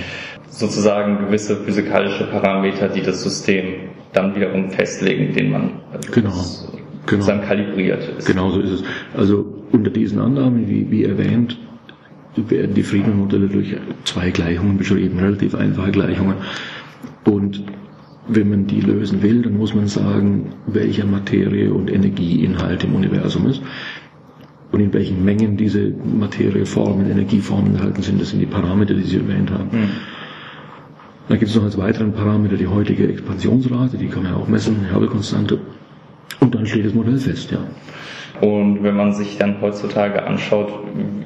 [0.49, 6.29] sozusagen gewisse physikalische Parameter, die das System dann wiederum festlegen, den man also genau.
[6.29, 6.43] genau.
[7.07, 8.27] sozusagen kalibriert ist.
[8.27, 8.83] Genau so ist es.
[9.15, 11.57] Also unter diesen Annahmen, wie, wie erwähnt,
[12.49, 16.35] werden die Friedman-Modelle durch zwei Gleichungen beschrieben, relativ einfache Gleichungen.
[17.25, 17.63] Und
[18.27, 23.47] wenn man die lösen will, dann muss man sagen, welcher Materie und Energieinhalt im Universum
[23.47, 23.61] ist
[24.71, 28.19] und in welchen Mengen diese Materieformen, Energieformen enthalten sind.
[28.21, 29.69] Das sind die Parameter, die Sie erwähnt haben.
[29.71, 29.89] Mhm.
[31.29, 34.47] Dann gibt es noch als weiteren Parameter die heutige Expansionsrate, die kann man ja auch
[34.47, 35.59] messen, Hubble-Konstante.
[36.39, 37.59] Und dann steht das Modell fest, ja.
[38.41, 40.71] Und wenn man sich dann heutzutage anschaut,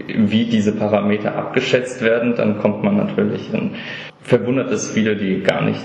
[0.08, 3.71] wie diese Parameter abgeschätzt werden, dann kommt man natürlich, dann
[4.21, 5.84] verwundert es viele, die gar nicht,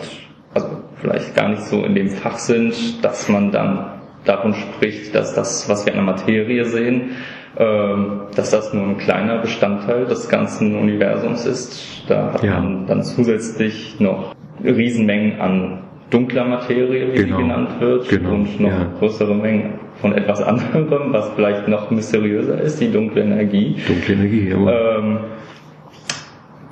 [0.55, 0.69] also
[1.01, 3.87] vielleicht gar nicht so in dem Fach sind, dass man dann
[4.25, 7.11] davon spricht, dass das, was wir in der Materie sehen,
[7.59, 12.05] ähm, dass das nur ein kleiner Bestandteil des ganzen Universums ist.
[12.09, 12.61] Da hat ja.
[12.61, 15.79] man dann zusätzlich noch Riesenmengen an
[16.11, 17.37] dunkler Materie, wie genau.
[17.37, 18.35] sie genannt wird, genau.
[18.35, 18.87] und noch ja.
[18.99, 23.77] größere Mengen von etwas anderem, was vielleicht noch mysteriöser ist, die dunkle Energie.
[23.87, 24.99] Dunkle Energie, ja.
[24.99, 25.19] Ähm,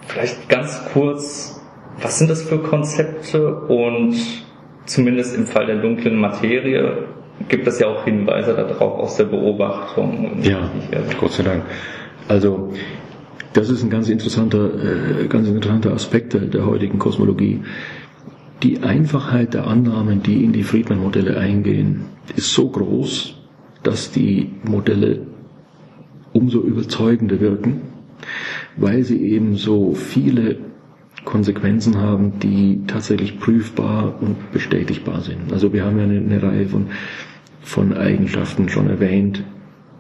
[0.07, 1.61] vielleicht ganz kurz,
[2.01, 4.15] was sind das für Konzepte und
[4.87, 7.05] zumindest im Fall der dunklen Materie
[7.49, 10.43] gibt es ja auch Hinweise darauf aus der Beobachtung.
[10.43, 10.71] Ja,
[11.19, 11.65] Gott sei Dank.
[12.29, 12.73] Also
[13.53, 14.71] das ist ein ganz interessanter,
[15.23, 17.63] äh, ganz interessanter Aspekt der, der heutigen Kosmologie.
[18.63, 23.35] Die Einfachheit der Annahmen, die in die Friedman-Modelle eingehen, ist so groß,
[23.83, 25.27] dass die Modelle
[26.33, 27.83] umso überzeugender wirken,
[28.77, 30.59] weil sie eben so viele
[31.25, 35.53] Konsequenzen haben, die tatsächlich prüfbar und bestätigbar sind.
[35.53, 36.87] Also wir haben ja eine, eine Reihe von,
[37.63, 39.43] von Eigenschaften schon erwähnt,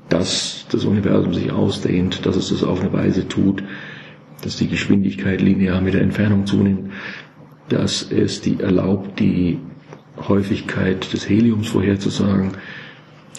[0.09, 3.63] dass das Universum sich ausdehnt, dass es das auf eine Weise tut,
[4.43, 6.91] dass die Geschwindigkeit linear mit der Entfernung zunimmt,
[7.69, 9.59] dass es die erlaubt, die
[10.29, 12.53] Häufigkeit des Heliums vorherzusagen,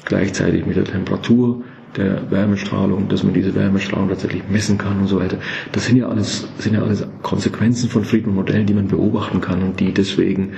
[0.05, 1.63] gleichzeitig mit der Temperatur
[1.95, 5.37] der Wärmestrahlung, dass man diese Wärmestrahlung tatsächlich messen kann und so weiter.
[5.71, 9.79] Das sind ja alles, sind ja alles Konsequenzen von Friedman-Modellen, die man beobachten kann und
[9.79, 10.53] die deswegen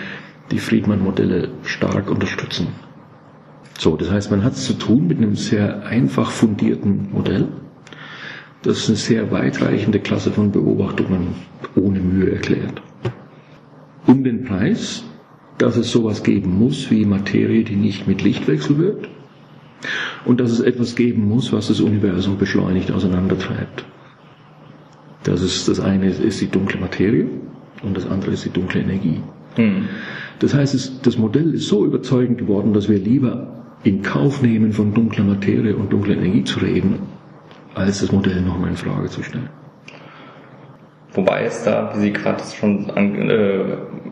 [0.52, 2.68] die Friedman-Modelle stark unterstützen.
[3.78, 7.48] So, das heißt, man hat es zu tun mit einem sehr einfach fundierten Modell,
[8.64, 11.36] das eine sehr weitreichende Klasse von Beobachtungen
[11.76, 12.82] ohne Mühe erklärt.
[14.08, 15.04] Um den Preis,
[15.58, 19.10] dass es sowas geben muss wie Materie, die nicht mit Licht wechselwirkt,
[20.26, 23.86] und dass es etwas geben muss, was das Universum beschleunigt auseinandertreibt.
[25.24, 27.28] Das ist das eine ist die dunkle Materie
[27.84, 29.22] und das andere ist die dunkle Energie.
[29.56, 29.90] Hm.
[30.40, 34.72] Das heißt, es, das Modell ist so überzeugend geworden, dass wir lieber in Kauf nehmen,
[34.74, 37.00] von dunkler Materie und dunkler Energie zu reden,
[37.76, 39.50] als das Modell nochmal in Frage zu stellen.
[41.14, 43.60] Wobei es da, wie Sie gerade schon an, äh,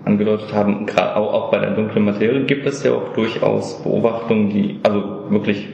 [0.05, 4.49] angedeutet haben, gerade auch, auch bei der dunklen Materie gibt es ja auch durchaus Beobachtungen,
[4.49, 5.67] die, also wirklich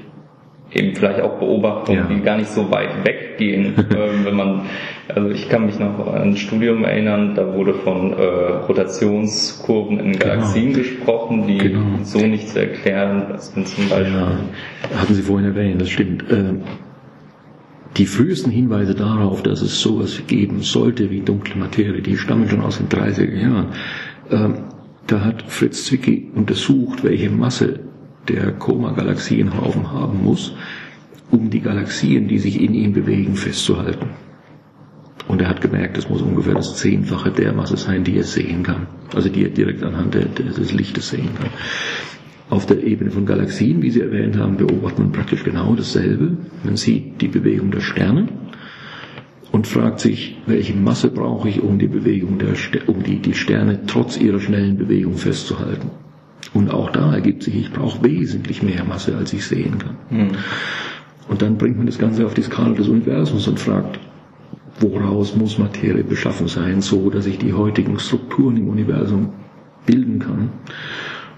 [0.74, 2.16] eben vielleicht auch Beobachtungen, ja.
[2.16, 3.74] die gar nicht so weit weggehen.
[3.78, 4.62] ähm, wenn man,
[5.14, 8.24] also ich kann mich noch an ein Studium erinnern, da wurde von äh,
[8.68, 10.26] Rotationskurven in genau.
[10.26, 10.78] Galaxien genau.
[10.78, 11.82] gesprochen, die genau.
[12.04, 14.14] so nicht zu erklären sind zum Beispiel.
[14.14, 16.30] Ja, hatten Sie vorhin erwähnt, das stimmt.
[16.32, 16.56] Äh,
[17.98, 22.62] die frühesten Hinweise darauf, dass es sowas geben sollte wie dunkle Materie, die stammen schon
[22.62, 23.68] aus den 30er Jahren.
[24.30, 24.54] Ähm,
[25.08, 27.82] da hat Fritz Zwicky untersucht, welche Masse
[28.28, 30.54] der Koma-Galaxienhaufen haben muss,
[31.32, 34.10] um die Galaxien, die sich in ihm bewegen, festzuhalten.
[35.28, 38.64] Und er hat gemerkt, es muss ungefähr das Zehnfache der Masse sein, die er sehen
[38.64, 38.88] kann.
[39.14, 41.50] Also die er direkt anhand des Lichtes sehen kann.
[42.52, 46.36] Auf der Ebene von Galaxien, wie Sie erwähnt haben, beobachtet man praktisch genau dasselbe.
[46.66, 48.28] Man sieht die Bewegung der Sterne
[49.54, 53.36] und fragt sich, welche Masse brauche ich, um die Bewegung der Ster um die, die
[53.36, 55.92] Sterne trotz ihrer schnellen Bewegung festzuhalten.
[56.54, 59.96] Und auch da ergibt sich, ich brauche wesentlich mehr Masse, als ich sehen kann.
[60.10, 60.32] Mhm.
[61.30, 63.98] Und dann bringt man das Ganze auf die Skala des Universums und fragt,
[64.82, 69.30] woraus muss Materie beschaffen sein, so dass ich die heutigen Strukturen im Universum
[69.86, 70.50] bilden kann.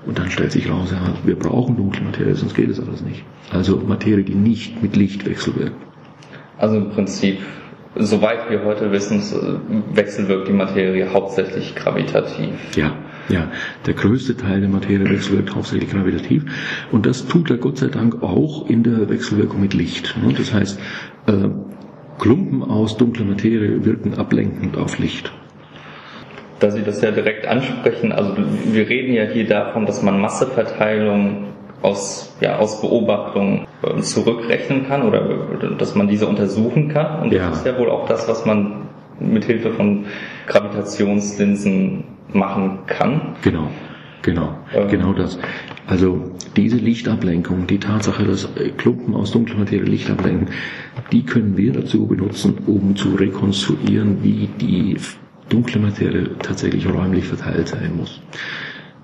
[0.06, 3.24] Und dann stellt sich raus, ja, wir brauchen dunkle Materie, sonst geht es alles nicht.
[3.52, 5.76] Also Materie, die nicht mit Licht wechselwirkt.
[6.58, 7.40] Also im Prinzip,
[7.96, 9.22] soweit wir heute wissen,
[9.94, 12.54] wechselwirkt die Materie hauptsächlich gravitativ.
[12.76, 12.94] Ja,
[13.30, 13.50] ja.
[13.86, 16.44] Der größte Teil der Materie wechselwirkt hauptsächlich gravitativ.
[16.92, 20.16] Und das tut er Gott sei Dank auch in der Wechselwirkung mit Licht.
[20.38, 20.80] Das heißt,
[21.28, 21.50] äh,
[22.20, 25.32] Klumpen aus dunkler Materie wirken ablenkend auf Licht.
[26.64, 31.48] Da Sie das ja direkt ansprechen, also wir reden ja hier davon, dass man Masseverteilung
[31.82, 35.28] aus, ja, aus Beobachtung äh, zurückrechnen kann oder
[35.78, 37.24] dass man diese untersuchen kann.
[37.24, 37.50] Und ja.
[37.50, 38.88] das ist ja wohl auch das, was man
[39.20, 40.06] mit Hilfe von
[40.48, 43.36] Gravitationslinsen machen kann.
[43.42, 43.68] Genau,
[44.22, 45.38] genau, ähm, genau das.
[45.86, 50.48] Also diese Lichtablenkung, die Tatsache, dass äh, Klumpen aus dunkler Materie Licht ablenken,
[51.12, 54.96] die können wir dazu benutzen, um zu rekonstruieren, wie die
[55.54, 58.22] dunkle Materie tatsächlich räumlich verteilt sein muss.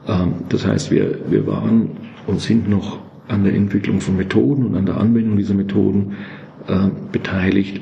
[0.08, 1.92] Ähm, das heißt, wir, wir waren
[2.28, 6.16] und sind noch an der Entwicklung von Methoden und an der Anwendung dieser Methoden
[6.68, 7.80] äh, beteiligt,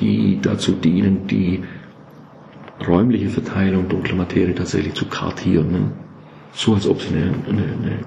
[0.00, 1.64] die dazu dienen, die
[2.86, 5.72] räumliche Verteilung dunkler Materie tatsächlich zu kartieren.
[5.72, 5.92] Ne?
[6.52, 7.98] So als ob sie eine, eine, eine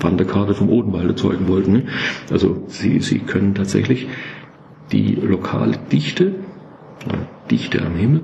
[0.00, 1.72] Wanderkarte vom Odenwald erzeugen wollten.
[1.72, 1.82] Ne?
[2.30, 4.08] Also sie, sie können tatsächlich
[4.92, 6.34] die lokale Dichte,
[7.50, 8.20] Dichte am Himmel,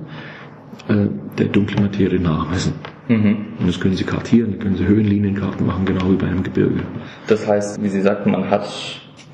[0.88, 2.74] der dunklen Materie nachmessen.
[3.08, 3.46] Mhm.
[3.58, 6.80] Und das können Sie kartieren, können Sie Höhenlinienkarten machen, genau wie bei einem Gebirge.
[7.26, 8.68] Das heißt, wie Sie sagten, man hat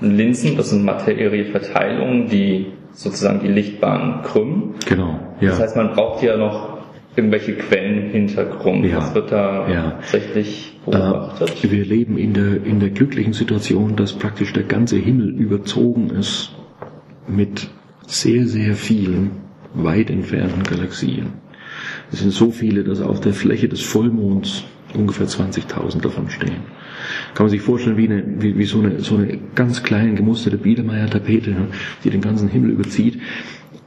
[0.00, 4.74] Linsen, das sind Materieverteilungen, die sozusagen die Lichtbahn krümmen.
[4.86, 5.50] Genau, ja.
[5.50, 6.78] Das heißt, man braucht ja noch
[7.16, 8.84] irgendwelche Quellen im Hintergrund.
[8.86, 8.98] Ja.
[8.98, 9.90] Was wird da ja.
[10.00, 11.64] tatsächlich beobachtet?
[11.64, 16.10] Äh, wir leben in der, in der glücklichen Situation, dass praktisch der ganze Himmel überzogen
[16.10, 16.52] ist
[17.26, 17.68] mit
[18.06, 19.43] sehr, sehr vielen
[19.74, 21.34] weit entfernten Galaxien.
[22.12, 24.64] Es sind so viele, dass auf der Fläche des Vollmonds
[24.94, 26.62] ungefähr 20.000 davon stehen.
[27.34, 30.56] Kann man sich vorstellen, wie, eine, wie, wie so, eine, so eine ganz kleine gemusterte
[30.56, 31.56] Biedermeier-Tapete,
[32.04, 33.18] die den ganzen Himmel überzieht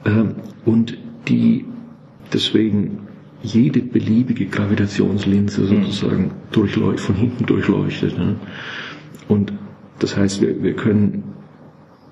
[0.04, 1.64] ähm, und die
[2.32, 3.00] deswegen
[3.42, 8.14] jede beliebige Gravitationslinse sozusagen durchleuchtet, von hinten durchleuchtet.
[9.28, 9.52] Und
[10.00, 11.22] das heißt, wir, wir können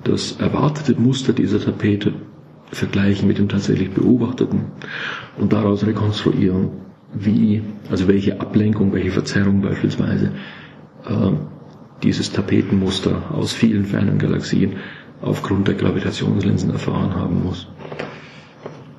[0.04, 2.14] das erwartete Muster dieser Tapete
[2.72, 4.66] vergleichen mit dem tatsächlich beobachteten
[5.38, 6.70] und daraus rekonstruieren,
[7.12, 10.32] wie, also welche Ablenkung, welche Verzerrung beispielsweise
[11.08, 11.30] äh,
[12.02, 14.76] dieses Tapetenmuster aus vielen fernen Galaxien
[15.22, 17.68] aufgrund der Gravitationslinsen erfahren haben muss.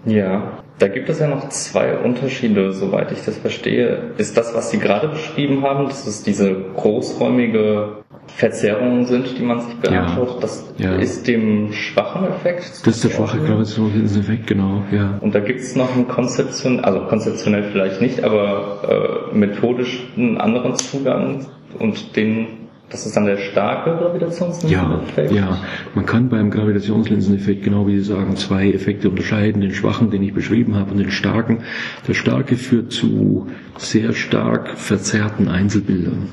[0.06, 4.12] Ja, da gibt es ja noch zwei Unterschiede, soweit ich das verstehe.
[4.18, 7.97] Ist das, was Sie gerade beschrieben haben, dass es diese großräumige
[8.36, 10.96] Verzerrungen sind, die man sich beantwortet, ja, das ja.
[10.96, 12.86] ist dem schwachen Effekt.
[12.86, 15.18] Das ist der schwache Gravitationseffekt, genau, ja.
[15.22, 20.38] Und da gibt es noch einen konzeptionell, also konzeptionell vielleicht nicht, aber äh, methodisch einen
[20.38, 21.48] anderen Zugang
[21.80, 25.32] und den das ist dann der starke Gravitationslinseneffekt?
[25.32, 25.58] Ja, ja,
[25.94, 29.60] man kann beim Gravitationslinseneffekt, genau wie Sie sagen, zwei Effekte unterscheiden.
[29.60, 31.64] Den schwachen, den ich beschrieben habe, und den starken.
[32.08, 33.48] Der starke führt zu
[33.78, 36.30] sehr stark verzerrten Einzelbildern.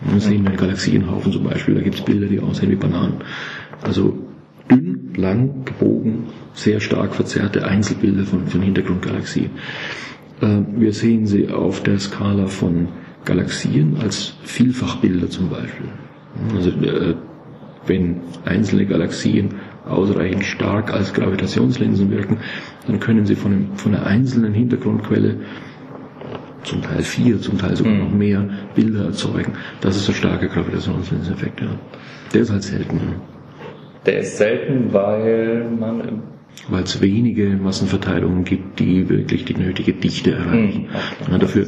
[0.00, 3.14] Wir sehen einen Galaxienhaufen zum Beispiel, da gibt es Bilder, die aussehen wie Bananen.
[3.82, 4.16] Also
[4.70, 6.24] dünn, lang, gebogen,
[6.54, 9.50] sehr stark verzerrte Einzelbilder von, von Hintergrundgalaxien.
[10.40, 12.88] Äh, wir sehen sie auf der Skala von
[13.24, 15.88] Galaxien als Vielfachbilder zum Beispiel.
[16.54, 17.14] Also äh,
[17.86, 19.54] wenn einzelne Galaxien
[19.86, 22.38] ausreichend stark als Gravitationslinsen wirken,
[22.86, 25.36] dann können sie von, einem, von einer einzelnen Hintergrundquelle
[26.64, 28.18] zum Teil vier, zum Teil sogar noch mhm.
[28.18, 29.52] mehr Bilder erzeugen.
[29.80, 31.60] Das ist der starke Gravitationslinseneffekt.
[31.60, 31.68] Ja.
[32.34, 33.00] Der ist halt selten.
[34.06, 36.22] Der ist selten, weil man
[36.70, 40.82] weil es wenige Massenverteilungen gibt, die wirklich die nötige Dichte erreichen.
[40.82, 40.88] Mhm.
[40.88, 41.32] Okay.
[41.32, 41.66] Ja, dafür,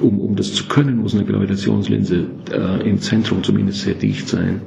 [0.00, 4.60] um, um das zu können, muss eine Gravitationslinse äh, im Zentrum zumindest sehr dicht sein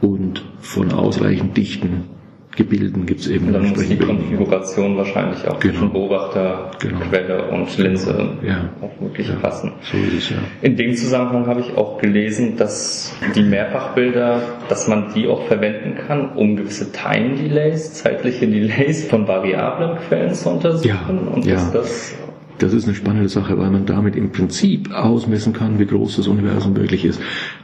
[0.00, 2.15] und von ausreichend dichten
[2.56, 3.48] Gebilden gibt es eben.
[3.48, 5.74] Und dann muss die Konfiguration wahrscheinlich auch genau.
[5.74, 7.00] zwischen Beobachter, genau.
[7.10, 8.70] Quelle und Linse ja.
[8.80, 9.34] auch wirklich ja.
[9.36, 9.72] passen.
[9.82, 10.36] So ist es, ja.
[10.62, 15.96] In dem Zusammenhang habe ich auch gelesen, dass die Mehrfachbilder, dass man die auch verwenden
[16.06, 20.88] kann, um gewisse Time Delays, zeitliche Delays von variablen Quellen zu untersuchen.
[20.88, 21.70] Ja, und ja.
[21.72, 22.16] das
[22.58, 26.26] das ist eine spannende Sache, weil man damit im Prinzip ausmessen kann, wie groß das
[26.26, 27.20] Universum wirklich ist.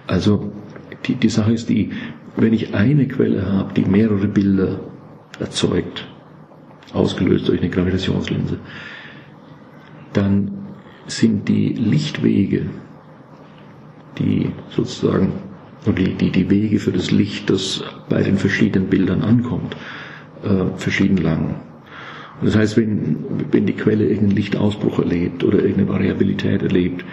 [0.06, 0.52] Also
[1.06, 1.92] die, die Sache ist die,
[2.36, 4.80] wenn ich eine Quelle habe, die mehrere Bilder
[5.38, 6.06] erzeugt,
[6.92, 8.58] ausgelöst durch eine Gravitationslinse,
[10.12, 10.50] dann
[11.06, 12.66] sind die Lichtwege,
[14.18, 15.32] die sozusagen,
[15.86, 19.76] die, die, die Wege für das Licht, das bei den verschiedenen Bildern ankommt,
[20.44, 21.56] äh, verschieden lang.
[22.40, 27.04] Und das heißt, wenn, wenn die Quelle irgendeinen Lichtausbruch erlebt oder irgendeine Variabilität erlebt,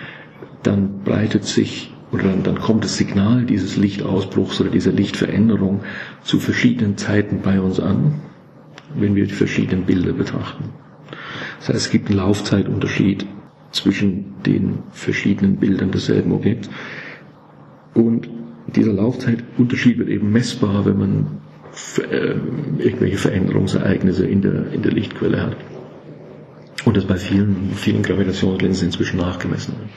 [0.63, 5.82] dann breitet sich oder dann, dann kommt das Signal dieses Lichtausbruchs oder dieser Lichtveränderung
[6.24, 8.16] zu verschiedenen Zeiten bei uns an,
[8.95, 10.66] wenn wir die verschiedenen Bilder betrachten.
[11.60, 13.26] Das heißt, es gibt einen Laufzeitunterschied
[13.72, 16.70] zwischen den verschiedenen Bildern desselben Objekts.
[17.93, 18.28] Und
[18.76, 21.28] dieser Laufzeitunterschied wird eben messbar, wenn man
[22.10, 22.36] äh,
[22.80, 25.57] irgendwelche Veränderungsereignisse in der, in der Lichtquelle hat.
[26.86, 29.89] Und das bei vielen, vielen Gravitationslinsen inzwischen nachgemessen wird.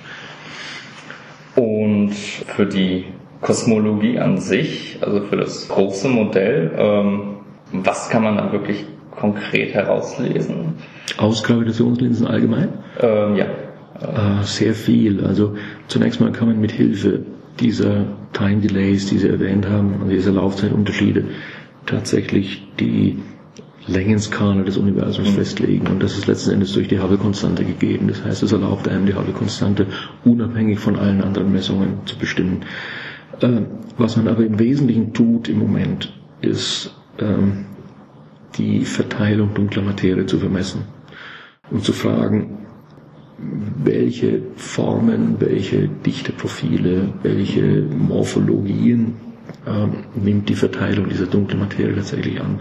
[1.55, 3.05] Und für die
[3.41, 7.21] Kosmologie an sich, also für das große Modell, ähm,
[7.73, 10.75] was kann man da wirklich konkret herauslesen?
[11.19, 12.69] Aus Gravitationslinsen allgemein?
[13.01, 13.47] Ähm, ja.
[14.01, 15.25] Äh, sehr viel.
[15.25, 15.57] Also
[15.89, 17.21] zunächst mal kann man mit Hilfe
[17.61, 21.25] dieser Time Delays, die Sie erwähnt haben, und dieser Laufzeitunterschiede
[21.87, 23.19] tatsächlich die
[23.87, 25.35] Längenskala des Universums mhm.
[25.35, 25.87] festlegen.
[25.89, 28.09] Und das ist letzten Endes durch die Hubble-Konstante gegeben.
[28.09, 29.87] Das heißt, es erlaubt einem, die Hubble-Konstante
[30.25, 32.63] unabhängig von allen anderen Messungen zu bestimmen.
[33.41, 33.63] Äh,
[33.99, 37.67] was man aber im Wesentlichen tut im Moment, ist ähm,
[38.57, 40.83] die Verteilung dunkler Materie zu vermessen
[41.71, 42.59] und zu fragen,
[43.85, 49.15] welche Formen, welche Dichteprofile, welche Morphologien
[49.67, 52.61] ähm, nimmt die Verteilung dieser dunklen Materie tatsächlich an.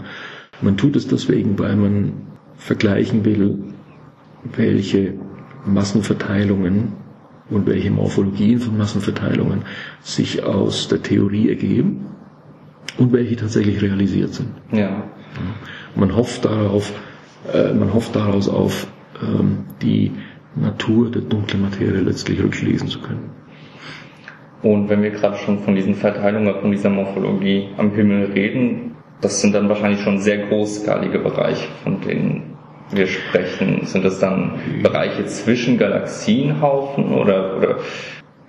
[0.62, 2.12] Man tut es deswegen, weil man
[2.56, 3.58] vergleichen will,
[4.56, 5.14] welche
[5.66, 6.92] Massenverteilungen
[7.50, 9.62] und welche Morphologien von Massenverteilungen
[10.00, 12.06] sich aus der Theorie ergeben
[12.98, 14.50] und welche tatsächlich realisiert sind.
[14.70, 15.04] Ja.
[15.94, 16.92] Man hofft darauf,
[17.52, 18.86] äh, man hofft daraus auf
[19.22, 20.12] ähm, die
[20.54, 23.30] Natur der dunklen Materie letztlich rückschließen zu können.
[24.62, 28.91] Und wenn wir gerade schon von diesen Verteilungen, von dieser Morphologie am Himmel reden,
[29.22, 32.56] das sind dann wahrscheinlich schon sehr großskalige Bereiche, von denen
[32.90, 33.86] wir sprechen.
[33.86, 37.76] Sind das dann Bereiche zwischen Galaxienhaufen oder, oder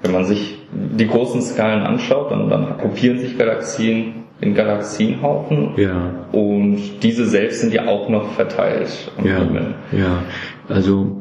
[0.02, 5.70] wenn man sich die großen Skalen anschaut, dann, dann kopieren sich Galaxien in Galaxienhaufen.
[5.78, 6.26] Ja.
[6.32, 9.76] Und diese selbst sind ja auch noch verteilt am ja, Himmel.
[9.92, 10.24] Ja,
[10.68, 11.16] also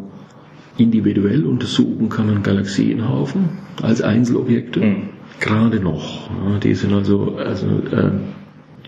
[0.78, 3.50] individuell untersuchen kann man Galaxienhaufen
[3.82, 4.80] als Einzelobjekte.
[4.80, 5.09] Mhm.
[5.40, 6.30] Gerade noch.
[6.62, 8.12] Die sind also, also äh,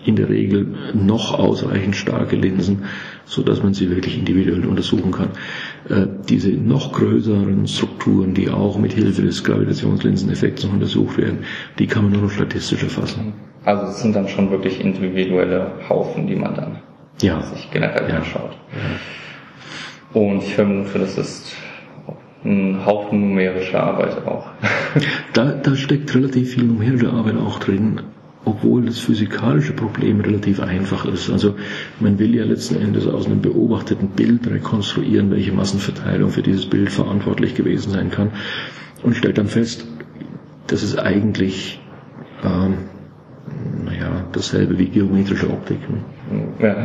[0.05, 2.83] in der Regel noch ausreichend starke Linsen,
[3.25, 5.29] so dass man sie wirklich individuell untersuchen kann.
[5.89, 11.39] Äh, diese noch größeren Strukturen, die auch mit Hilfe des Gravitationslinseneffekts untersucht werden,
[11.79, 13.33] die kann man nur noch statistisch erfassen.
[13.63, 16.77] Also es sind dann schon wirklich individuelle Haufen, die man dann
[17.21, 17.41] ja.
[17.41, 18.17] sich generell ja.
[18.17, 18.51] anschaut.
[18.73, 20.19] Ja.
[20.19, 21.55] Und ich vermute, das ist
[22.45, 24.47] ein Haufen numerischer Arbeit auch.
[25.33, 28.01] da, da steckt relativ viel numerische Arbeit auch drin,
[28.45, 31.29] obwohl das physikalische Problem relativ einfach ist.
[31.29, 31.55] Also
[31.99, 36.91] man will ja letzten Endes aus einem beobachteten Bild rekonstruieren, welche Massenverteilung für dieses Bild
[36.91, 38.31] verantwortlich gewesen sein kann
[39.03, 39.85] und stellt dann fest,
[40.67, 41.79] dass es eigentlich
[42.43, 42.75] ähm,
[43.83, 45.77] naja, dasselbe wie geometrische Optik.
[46.59, 46.75] Ja,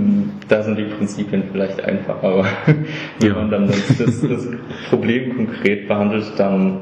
[0.48, 2.46] da sind die Prinzipien vielleicht einfach, aber
[3.20, 3.34] wenn ja.
[3.34, 4.48] man dann das, das, das,
[4.88, 6.80] Problem konkret behandelt, dann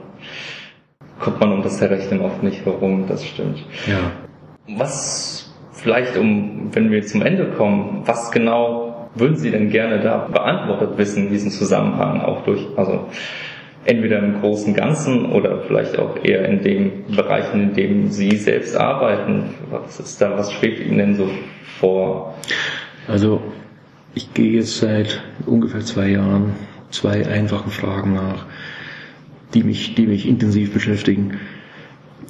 [1.19, 3.65] kommt man um das Errechnen oft nicht herum, das stimmt.
[3.87, 4.13] Ja.
[4.69, 10.29] Was vielleicht, um, wenn wir zum Ende kommen, was genau würden Sie denn gerne da
[10.33, 13.07] beantwortet wissen, diesen Zusammenhang auch durch, also
[13.85, 18.77] entweder im großen Ganzen oder vielleicht auch eher in den Bereichen, in denen Sie selbst
[18.77, 19.55] arbeiten.
[19.71, 21.29] Was ist da, was schwebt Ihnen denn so
[21.79, 22.35] vor?
[23.07, 23.43] Also
[24.15, 26.55] ich gehe jetzt seit ungefähr zwei Jahren
[26.91, 28.47] zwei einfachen Fragen nach,
[29.53, 31.39] die mich, die mich intensiv beschäftigen.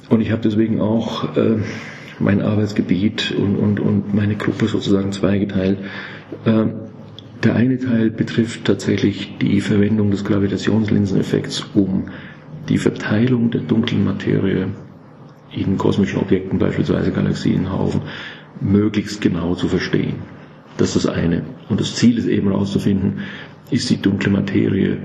[0.09, 1.57] Und ich habe deswegen auch äh,
[2.19, 5.79] mein Arbeitsgebiet und, und, und meine Gruppe sozusagen zweigeteilt.
[6.45, 6.65] Äh,
[7.43, 12.05] der eine Teil betrifft tatsächlich die Verwendung des Gravitationslinseneffekts, um
[12.69, 14.69] die Verteilung der dunklen Materie
[15.51, 18.01] in kosmischen Objekten, beispielsweise Galaxienhaufen,
[18.61, 20.15] möglichst genau zu verstehen.
[20.77, 21.43] Das ist das eine.
[21.69, 23.19] Und das Ziel ist eben herauszufinden,
[23.71, 24.97] ist die dunkle Materie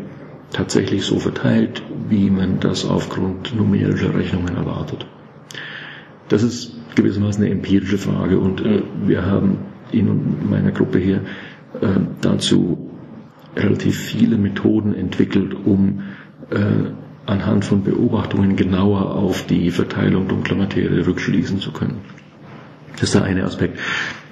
[0.52, 5.06] tatsächlich so verteilt, wie man das aufgrund numerischer Rechnungen erwartet.
[6.28, 9.58] Das ist gewissermaßen eine empirische Frage und äh, wir haben
[9.92, 11.16] in meiner Gruppe hier
[11.80, 11.86] äh,
[12.20, 12.90] dazu
[13.56, 16.02] relativ viele Methoden entwickelt, um
[16.50, 16.56] äh,
[17.26, 21.98] anhand von Beobachtungen genauer auf die Verteilung dunkler Materie rückschließen zu können.
[22.94, 23.78] Das ist der eine Aspekt.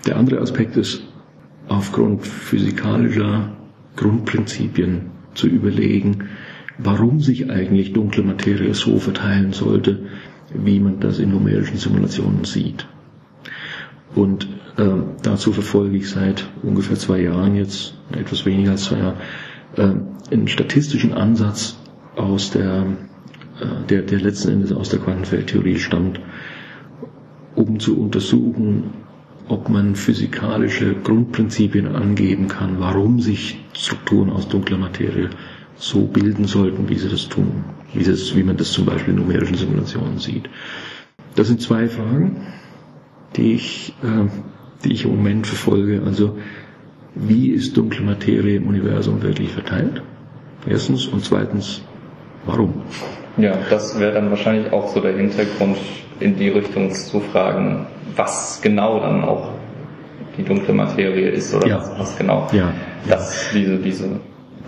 [0.06, 1.02] Der andere Aspekt ist,
[1.68, 3.50] aufgrund physikalischer
[3.96, 6.28] Grundprinzipien zu überlegen,
[6.78, 10.06] warum sich eigentlich dunkle Materie so verteilen sollte,
[10.54, 12.86] wie man das in numerischen Simulationen sieht.
[14.14, 14.88] Und äh,
[15.22, 19.16] dazu verfolge ich seit ungefähr zwei Jahren jetzt, etwas weniger als zwei Jahre,
[19.76, 21.76] äh, einen statistischen Ansatz
[22.16, 22.86] aus der,
[23.60, 26.20] äh, der, der letzten Endes aus der Quantenfeldtheorie stammt,
[27.54, 28.84] um zu untersuchen,
[29.48, 35.30] ob man physikalische Grundprinzipien angeben kann, warum sich Strukturen aus dunkler Materie
[35.76, 39.20] so bilden sollten, wie sie das tun, wie, das, wie man das zum Beispiel in
[39.20, 40.48] numerischen Simulationen sieht.
[41.34, 42.46] Das sind zwei Fragen,
[43.36, 44.28] die ich äh,
[44.84, 46.02] die ich im Moment verfolge.
[46.04, 46.36] Also
[47.14, 50.02] wie ist dunkle Materie im Universum wirklich verteilt?
[50.66, 51.06] Erstens.
[51.06, 51.82] Und zweitens,
[52.44, 52.82] warum?
[53.36, 55.76] Ja, das wäre dann wahrscheinlich auch so der Hintergrund,
[56.20, 57.86] in die Richtung zu fragen,
[58.16, 59.50] was genau dann auch
[60.36, 61.78] die dunkle Materie ist oder ja.
[61.78, 62.72] was, was, genau ja.
[63.08, 64.18] das, diese, diese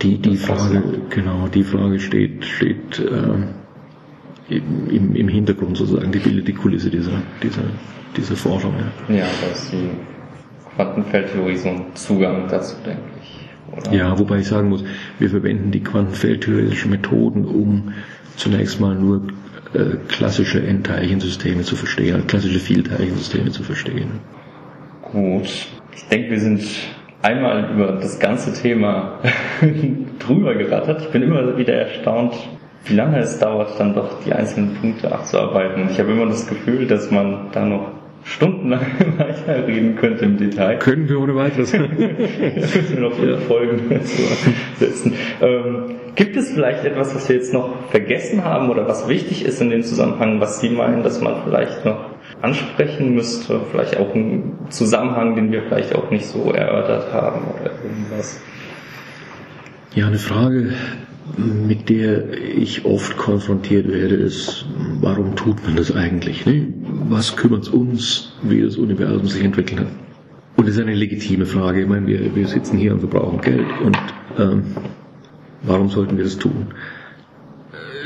[0.01, 6.47] die, die Frage, genau, die Frage steht, steht äh, im, im Hintergrund sozusagen, die bildet
[6.47, 7.63] die Kulisse dieser, dieser,
[8.15, 8.73] dieser Forschung.
[9.09, 9.89] Ja, ja da ist die
[10.75, 13.39] Quantenfeldtheorie so ein Zugang dazu, denke ich.
[13.77, 13.93] Oder?
[13.93, 14.83] Ja, wobei ich sagen muss,
[15.19, 17.93] wir verwenden die quantenfeldtheoretischen Methoden, um
[18.35, 19.27] zunächst mal nur
[19.73, 24.19] äh, klassische Endteilchensysteme zu verstehen, klassische Vielteilchensysteme zu verstehen.
[25.01, 25.67] Gut.
[25.93, 26.63] Ich denke, wir sind
[27.21, 29.19] einmal über das ganze Thema
[30.19, 31.01] drüber gerattert.
[31.01, 32.33] Ich bin immer wieder erstaunt,
[32.85, 35.89] wie lange es dauert, dann doch die einzelnen Punkte abzuarbeiten.
[35.91, 37.91] Ich habe immer das Gefühl, dass man da noch
[38.23, 38.85] stundenlang
[39.17, 40.77] weiterreden könnte im Detail.
[40.77, 41.71] Können wir ohne weiteres.
[41.71, 43.37] das müssen wir noch ja.
[43.37, 44.01] Folgen
[44.79, 45.13] setzen.
[45.41, 49.61] Ähm, gibt es vielleicht etwas, was wir jetzt noch vergessen haben oder was wichtig ist
[49.61, 52.10] in dem Zusammenhang, was Sie meinen, dass man vielleicht noch
[52.41, 53.61] ansprechen müsste?
[53.71, 58.41] Vielleicht auch einen Zusammenhang, den wir vielleicht auch nicht so erörtert haben oder irgendwas?
[59.93, 60.73] Ja, eine Frage,
[61.37, 64.65] mit der ich oft konfrontiert werde, ist,
[65.01, 66.45] warum tut man das eigentlich?
[66.45, 66.73] Ne?
[67.09, 69.87] Was kümmert es uns, wie das Universum sich entwickelt hat?
[70.57, 71.81] Und das ist eine legitime Frage.
[71.81, 73.67] Ich meine, wir, wir sitzen hier und wir brauchen Geld.
[73.83, 73.97] Und
[74.37, 74.63] ähm,
[75.63, 76.67] warum sollten wir das tun?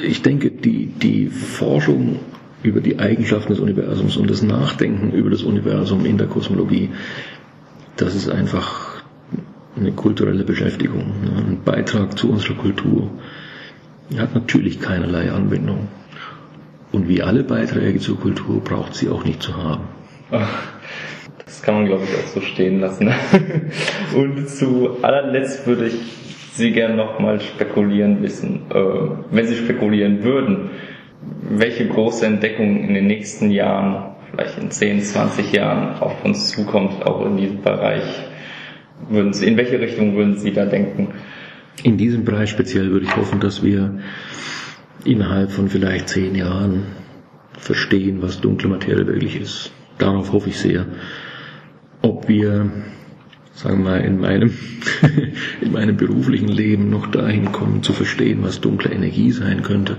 [0.04, 2.20] Ich denke, die, die Forschung
[2.66, 6.90] über die Eigenschaften des Universums und das Nachdenken über das Universum in der Kosmologie,
[7.96, 9.04] das ist einfach
[9.78, 13.10] eine kulturelle Beschäftigung, ein Beitrag zu unserer Kultur.
[14.18, 15.88] Hat natürlich keinerlei Anbindung.
[16.92, 19.84] Und wie alle Beiträge zur Kultur braucht sie auch nicht zu haben.
[21.46, 23.12] Das kann man, glaube ich, auch so stehen lassen.
[24.16, 25.96] Und zu allerletzt würde ich
[26.54, 28.76] Sie gerne nochmal spekulieren wissen, äh,
[29.30, 30.70] wenn Sie spekulieren würden,
[31.50, 37.06] welche große Entdeckung in den nächsten Jahren, vielleicht in 10, 20 Jahren auf uns zukommt,
[37.06, 38.04] auch in diesem Bereich
[39.10, 41.10] würden Sie, in welche Richtung würden Sie da denken?
[41.84, 44.00] In diesem Bereich speziell würde ich hoffen, dass wir
[45.04, 46.84] innerhalb von vielleicht zehn Jahren
[47.58, 49.72] verstehen, was dunkle Materie wirklich ist.
[49.98, 50.86] Darauf hoffe ich sehr.
[52.02, 52.70] Ob wir,
[53.54, 54.52] sagen wir mal, in meinem,
[55.62, 59.98] in meinem beruflichen Leben noch dahin kommen zu verstehen, was dunkle Energie sein könnte,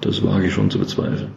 [0.00, 1.32] das wage ich schon zu bezweifeln.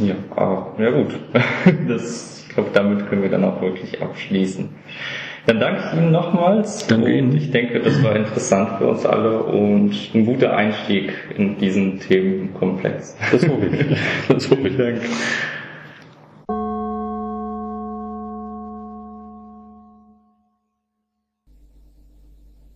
[0.00, 1.14] Ja, aber, ja gut.
[1.88, 4.68] Das, ich glaube, damit können wir dann auch wirklich abschließen.
[5.46, 6.86] Dann danke ich Ihnen nochmals.
[6.86, 7.36] Danke Ihnen.
[7.36, 13.16] Ich denke, das war interessant für uns alle und ein guter Einstieg in diesen Themenkomplex.
[13.32, 13.96] Das hoffe ich.
[14.28, 14.76] Das hoffe ich.
[14.76, 15.00] Danke.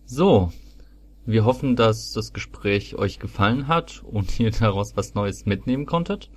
[0.05, 0.49] So,
[1.25, 6.29] wir hoffen, dass das Gespräch euch gefallen hat und ihr daraus was Neues mitnehmen konntet.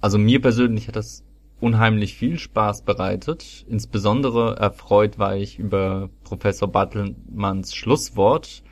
[0.00, 1.24] Also mir persönlich hat das
[1.60, 3.66] unheimlich viel Spaß bereitet.
[3.68, 8.62] Insbesondere erfreut war ich über Professor Bartelmanns Schlusswort,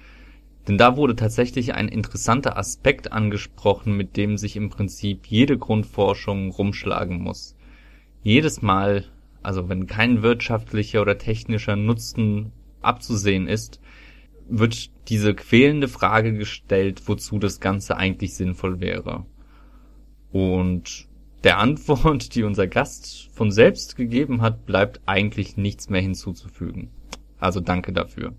[0.68, 6.51] denn da wurde tatsächlich ein interessanter Aspekt angesprochen, mit dem sich im Prinzip jede Grundforschung
[6.51, 7.57] rumschlagen muss.
[8.22, 9.05] Jedes Mal,
[9.43, 12.53] also wenn kein wirtschaftlicher oder technischer Nutzen
[12.83, 13.81] abzusehen ist,
[14.49, 19.24] wird diese quälende Frage gestellt, wozu das Ganze eigentlich sinnvoll wäre.
[20.32, 21.09] Und
[21.44, 26.90] der Antwort, die unser Gast von selbst gegeben hat, bleibt eigentlich nichts mehr hinzuzufügen.
[27.38, 28.34] Also danke dafür.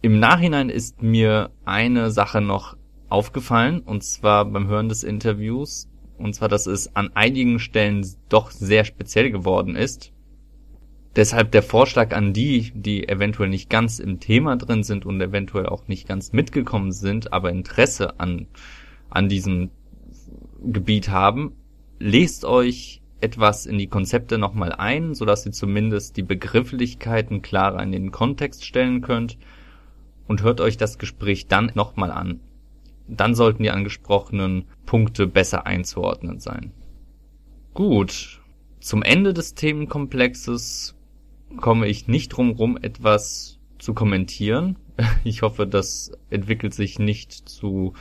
[0.00, 2.76] Im Nachhinein ist mir eine Sache noch
[3.08, 5.88] aufgefallen, und zwar beim Hören des Interviews,
[6.18, 10.12] und zwar, dass es an einigen Stellen doch sehr speziell geworden ist.
[11.18, 15.66] Deshalb der Vorschlag an die, die eventuell nicht ganz im Thema drin sind und eventuell
[15.66, 18.46] auch nicht ganz mitgekommen sind, aber Interesse an,
[19.10, 19.70] an diesem
[20.62, 21.56] Gebiet haben,
[21.98, 27.90] lest euch etwas in die Konzepte nochmal ein, sodass ihr zumindest die Begrifflichkeiten klarer in
[27.90, 29.38] den Kontext stellen könnt
[30.28, 32.38] und hört euch das Gespräch dann nochmal an.
[33.08, 36.70] Dann sollten die angesprochenen Punkte besser einzuordnen sein.
[37.74, 38.40] Gut,
[38.78, 40.94] zum Ende des Themenkomplexes
[41.56, 44.76] komme ich nicht drum rum, etwas zu kommentieren.
[45.22, 47.94] Ich hoffe, das entwickelt sich nicht zu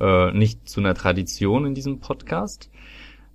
[0.00, 2.70] äh, nicht zu einer Tradition in diesem Podcast.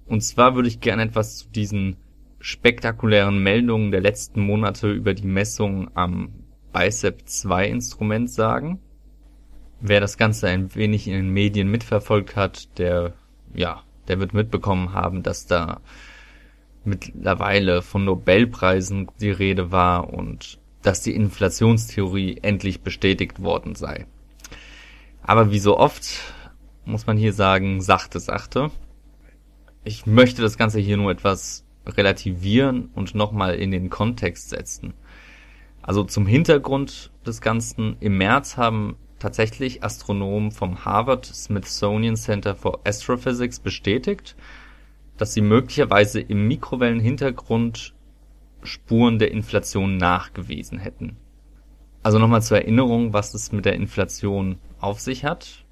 [0.05, 1.97] Und zwar würde ich gerne etwas zu diesen
[2.39, 6.29] spektakulären Meldungen der letzten Monate über die Messung am
[6.73, 8.79] Bicep 2 Instrument sagen.
[9.79, 13.13] Wer das Ganze ein wenig in den Medien mitverfolgt hat, der,
[13.53, 15.81] ja, der wird mitbekommen haben, dass da
[16.85, 24.05] mittlerweile von Nobelpreisen die Rede war und dass die Inflationstheorie endlich bestätigt worden sei.
[25.23, 26.05] Aber wie so oft
[26.85, 28.69] muss man hier sagen, sachte, sachte.
[29.83, 34.93] Ich möchte das Ganze hier nur etwas relativieren und nochmal in den Kontext setzen.
[35.81, 37.97] Also zum Hintergrund des Ganzen.
[37.99, 44.35] Im März haben tatsächlich Astronomen vom Harvard Smithsonian Center for Astrophysics bestätigt,
[45.17, 47.93] dass sie möglicherweise im Mikrowellenhintergrund
[48.63, 51.17] Spuren der Inflation nachgewiesen hätten.
[52.03, 55.65] Also nochmal zur Erinnerung, was es mit der Inflation auf sich hat.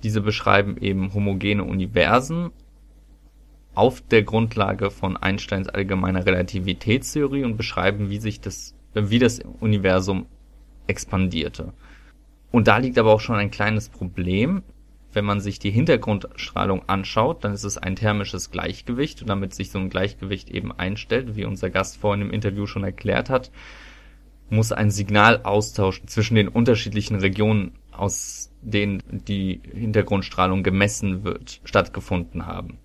[0.03, 2.51] Diese beschreiben eben homogene Universen
[3.75, 10.27] auf der Grundlage von Einsteins allgemeiner Relativitätstheorie und beschreiben, wie sich das, wie das Universum
[10.87, 11.73] expandierte.
[12.51, 14.63] Und da liegt aber auch schon ein kleines Problem.
[15.15, 19.71] Wenn man sich die Hintergrundstrahlung anschaut, dann ist es ein thermisches Gleichgewicht und damit sich
[19.71, 23.51] so ein Gleichgewicht eben einstellt, wie unser Gast vorhin im Interview schon erklärt hat,
[24.49, 32.79] muss ein Signalaustausch zwischen den unterschiedlichen Regionen, aus denen die Hintergrundstrahlung gemessen wird, stattgefunden haben.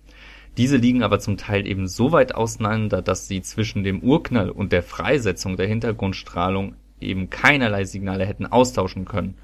[0.58, 4.72] Diese liegen aber zum Teil eben so weit auseinander, dass sie zwischen dem Urknall und
[4.72, 9.36] der Freisetzung der Hintergrundstrahlung eben keinerlei Signale hätten austauschen können.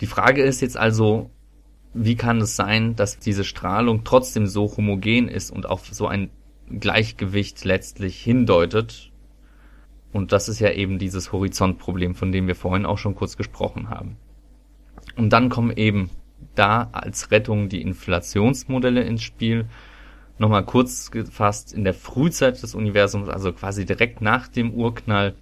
[0.00, 1.30] Die Frage ist jetzt also,
[1.94, 6.30] wie kann es sein, dass diese Strahlung trotzdem so homogen ist und auf so ein
[6.68, 9.12] Gleichgewicht letztlich hindeutet?
[10.12, 13.90] Und das ist ja eben dieses Horizontproblem, von dem wir vorhin auch schon kurz gesprochen
[13.90, 14.16] haben.
[15.14, 16.10] Und dann kommen eben
[16.56, 19.66] da als Rettung die Inflationsmodelle ins Spiel,
[20.38, 25.34] Nochmal kurz gefasst, in der Frühzeit des Universums, also quasi direkt nach dem Urknall,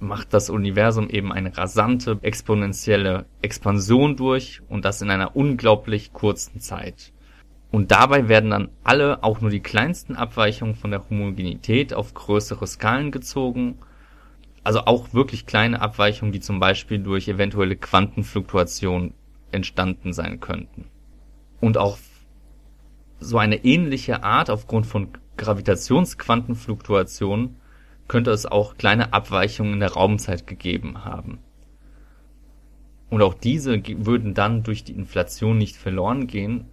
[0.00, 6.60] macht das Universum eben eine rasante exponentielle Expansion durch und das in einer unglaublich kurzen
[6.60, 7.12] Zeit.
[7.70, 12.66] Und dabei werden dann alle, auch nur die kleinsten Abweichungen von der Homogenität auf größere
[12.66, 13.78] Skalen gezogen.
[14.62, 19.14] Also auch wirklich kleine Abweichungen, die zum Beispiel durch eventuelle Quantenfluktuationen
[19.50, 20.86] entstanden sein könnten.
[21.60, 21.98] Und auch
[23.20, 27.56] so eine ähnliche Art aufgrund von Gravitationsquantenfluktuationen
[28.06, 31.38] könnte es auch kleine Abweichungen in der Raumzeit gegeben haben.
[33.10, 36.66] Und auch diese würden dann durch die Inflation nicht verloren gehen,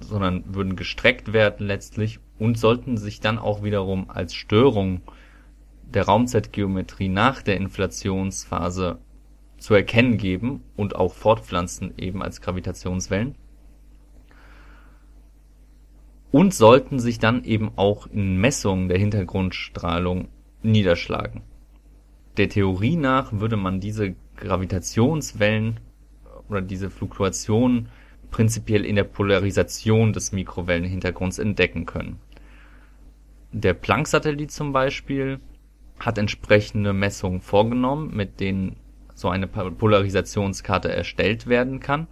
[0.00, 5.02] sondern würden gestreckt werden letztlich und sollten sich dann auch wiederum als Störung
[5.82, 8.98] der Raumzeitgeometrie nach der Inflationsphase
[9.58, 13.34] zu erkennen geben und auch fortpflanzen eben als Gravitationswellen
[16.30, 20.28] und sollten sich dann eben auch in Messungen der Hintergrundstrahlung
[20.62, 21.42] niederschlagen.
[22.36, 25.80] Der Theorie nach würde man diese Gravitationswellen
[26.48, 27.88] oder diese Fluktuation
[28.30, 32.20] prinzipiell in der Polarisation des Mikrowellenhintergrunds entdecken können.
[33.52, 35.40] Der Planck-Satellit zum Beispiel
[35.98, 38.76] hat entsprechende Messungen vorgenommen, mit denen
[39.14, 42.06] so eine Polarisationskarte erstellt werden kann.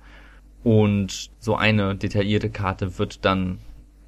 [0.64, 3.58] Und so eine detaillierte Karte wird dann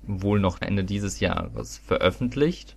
[0.09, 2.77] wohl noch Ende dieses Jahres veröffentlicht.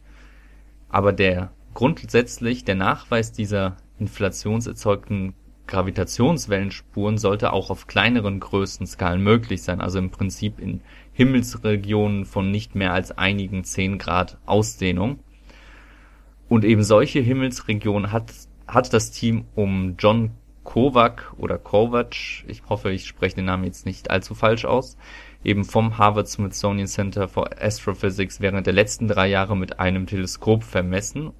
[0.89, 5.33] Aber der grundsätzlich der Nachweis dieser inflationserzeugten
[5.67, 10.81] Gravitationswellenspuren sollte auch auf kleineren Größenskalen möglich sein, also im Prinzip in
[11.13, 15.19] Himmelsregionen von nicht mehr als einigen 10 Grad Ausdehnung.
[16.49, 18.33] Und eben solche Himmelsregionen hat,
[18.67, 20.31] hat das Team um John
[20.63, 24.97] Kovac oder Kovac, ich hoffe, ich spreche den Namen jetzt nicht allzu falsch aus,
[25.43, 30.63] eben vom Harvard Smithsonian Center for Astrophysics während der letzten drei Jahre mit einem Teleskop
[30.63, 31.31] vermessen.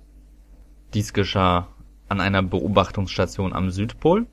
[0.93, 1.67] Dies geschah
[2.09, 4.27] an einer Beobachtungsstation am Südpol.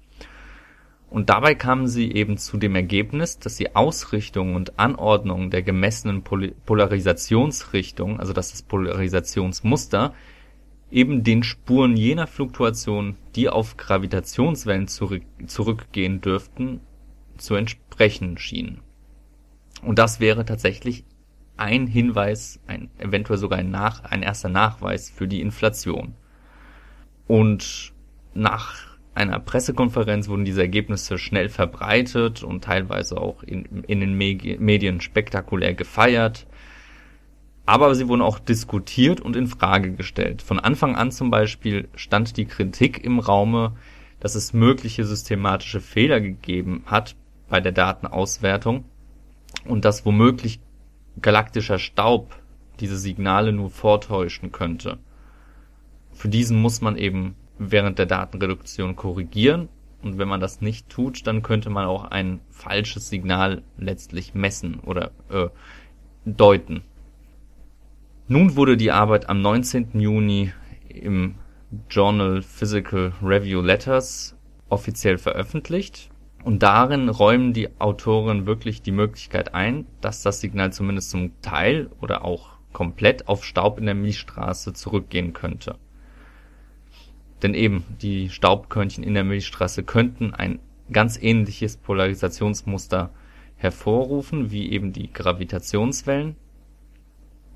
[1.11, 6.23] Und dabei kamen sie eben zu dem Ergebnis, dass die Ausrichtung und Anordnung der gemessenen
[6.23, 10.13] Pol Polarisationsrichtung, also dass das Polarisationsmuster,
[10.91, 16.81] eben den Spuren jener Fluktuation, die auf Gravitationswellen zurück zurückgehen dürften,
[17.39, 18.83] zu entsprechen schienen.
[19.83, 21.05] Und das wäre tatsächlich
[21.57, 26.15] ein Hinweis, ein, eventuell sogar ein, Nach, ein erster Nachweis für die Inflation.
[27.27, 27.93] Und
[28.33, 28.77] nach
[29.15, 35.75] einer Pressekonferenz wurden diese Ergebnisse schnell verbreitet und teilweise auch in, in den Medien spektakulär
[35.75, 36.47] gefeiert.
[37.67, 40.41] Aber sie wurden auch diskutiert und in Frage gestellt.
[40.41, 43.77] Von Anfang an zum Beispiel stand die Kritik im Raume,
[44.21, 47.17] dass es mögliche systematische Fehler gegeben hat
[47.49, 48.85] bei der Datenauswertung
[49.65, 50.61] und dass womöglich
[51.21, 52.35] galaktischer Staub
[52.81, 54.99] diese Signale nur vortäuschen könnte.
[56.13, 59.69] Für diesen muss man eben während der Datenreduktion korrigieren
[60.03, 64.79] Und wenn man das nicht tut, dann könnte man auch ein falsches Signal letztlich messen
[64.81, 65.49] oder äh,
[66.25, 66.83] deuten.
[68.29, 69.99] Nun wurde die Arbeit am 19.
[70.01, 70.53] Juni
[70.89, 71.35] im
[71.91, 74.37] Journal Physical Review Letters
[74.69, 76.11] offiziell veröffentlicht.
[76.45, 81.91] Und darin räumen die Autoren wirklich die Möglichkeit ein, dass das Signal zumindest zum Teil
[82.01, 85.77] oder auch komplett auf Staub in der Milchstraße zurückgehen könnte.
[87.43, 90.59] Denn eben, die Staubkörnchen in der Milchstraße könnten ein
[90.91, 93.11] ganz ähnliches Polarisationsmuster
[93.57, 96.37] hervorrufen, wie eben die Gravitationswellen.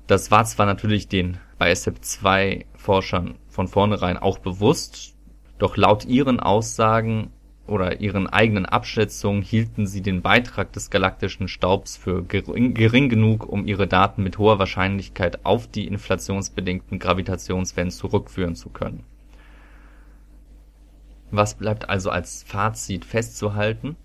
[0.07, 5.15] Das war zwar natürlich den bei SF2 Forschern von vornherein auch bewusst,
[5.57, 7.31] doch laut ihren Aussagen
[7.65, 13.47] oder ihren eigenen Abschätzungen hielten sie den Beitrag des galaktischen Staubs für gering, gering genug,
[13.47, 19.05] um ihre Daten mit hoher Wahrscheinlichkeit auf die inflationsbedingten Gravitationswellen zurückführen zu können.
[21.31, 23.95] Was bleibt also als Fazit festzuhalten?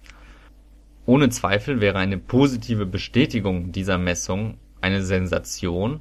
[1.05, 6.01] Ohne Zweifel wäre eine positive Bestätigung dieser Messung eine Sensation,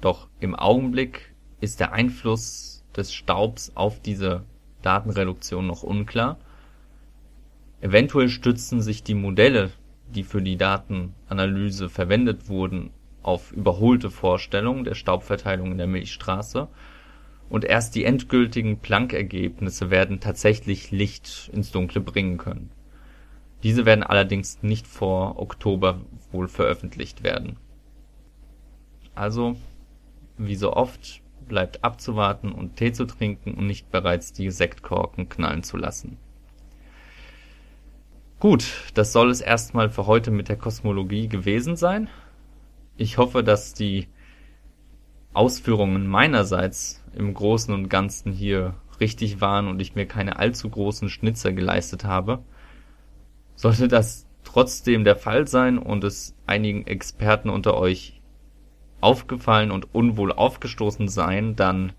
[0.00, 4.44] doch im Augenblick ist der Einfluss des Staubs auf diese
[4.82, 6.38] Datenreduktion noch unklar
[7.86, 9.70] Eventuell stützen sich die Modelle,
[10.08, 12.90] die für die Datenanalyse verwendet wurden,
[13.22, 16.66] auf überholte Vorstellungen der Staubverteilung in der Milchstraße,
[17.48, 22.72] und erst die endgültigen Planck-Ergebnisse werden tatsächlich Licht ins Dunkle bringen können.
[23.62, 26.00] Diese werden allerdings nicht vor Oktober
[26.32, 27.56] wohl veröffentlicht werden.
[29.14, 29.54] Also,
[30.38, 35.62] wie so oft, bleibt abzuwarten und Tee zu trinken und nicht bereits die Sektkorken knallen
[35.62, 36.18] zu lassen
[38.38, 42.08] Gut, das soll es erstmal für heute mit der Kosmologie gewesen sein.
[42.98, 44.08] Ich hoffe, dass die
[45.32, 51.08] Ausführungen meinerseits im Großen und Ganzen hier richtig waren und ich mir keine allzu großen
[51.08, 52.40] Schnitzer geleistet habe.
[53.54, 58.20] Sollte das trotzdem der Fall sein und es einigen Experten unter euch
[59.00, 61.92] aufgefallen und unwohl aufgestoßen sein, dann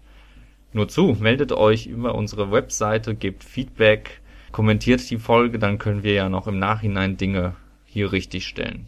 [0.71, 4.21] nur zu, meldet euch über unsere Webseite, gebt Feedback,
[4.51, 8.87] kommentiert die Folge, dann können wir ja noch im Nachhinein Dinge hier richtig stellen.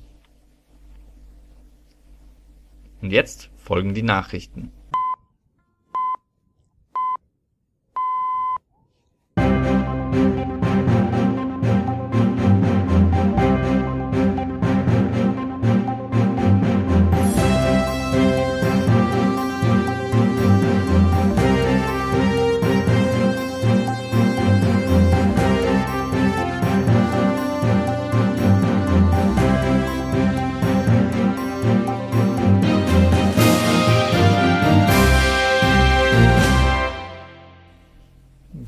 [3.02, 4.72] Und jetzt folgen die Nachrichten.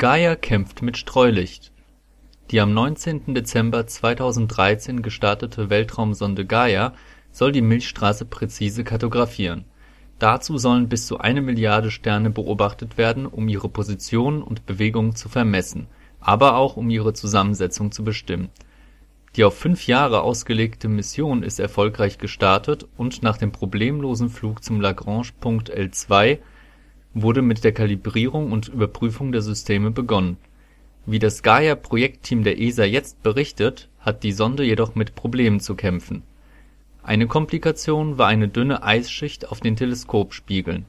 [0.02, 1.72] Gaia kämpft mit Streulicht.
[2.49, 3.36] Die am 19.
[3.36, 6.95] Dezember 2013 gestartete Weltraumsonde Gaia
[7.32, 9.66] soll die Milchstraße präzise kartografieren.
[10.18, 15.30] Dazu sollen bis zu eine Milliarde Sterne beobachtet werden, um ihre Position und Bewegung zu
[15.30, 15.86] vermessen,
[16.20, 18.49] aber auch um ihre Zusammensetzung zu bestimmen.
[19.36, 24.82] Die auf fünf Jahre ausgelegte Mission ist erfolgreich gestartet und nach dem problemlosen Flug zum
[24.82, 26.39] Lagrange-Punkt L2
[27.14, 30.38] wurde mit der Kalibrierung und Überprüfung der Systeme begonnen.
[31.05, 36.24] Wie das Gaia-Projektteam der ESA jetzt berichtet, hat die Sonde jedoch mit Problemen zu kämpfen.
[37.03, 40.86] Eine Komplikation war eine dünne Eisschicht auf den Teleskopspiegeln.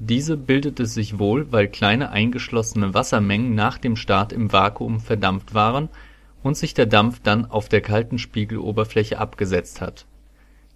[0.00, 5.88] Diese bildete sich wohl, weil kleine eingeschlossene Wassermengen nach dem Start im Vakuum verdampft waren
[6.42, 10.04] und sich der Dampf dann auf der kalten Spiegeloberfläche abgesetzt hat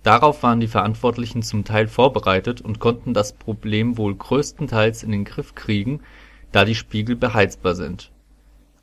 [0.03, 5.25] Darauf waren die Verantwortlichen zum Teil vorbereitet und konnten das Problem wohl größtenteils in den
[5.25, 6.01] Griff kriegen,
[6.53, 8.11] da die Spiegel beheizbar sind.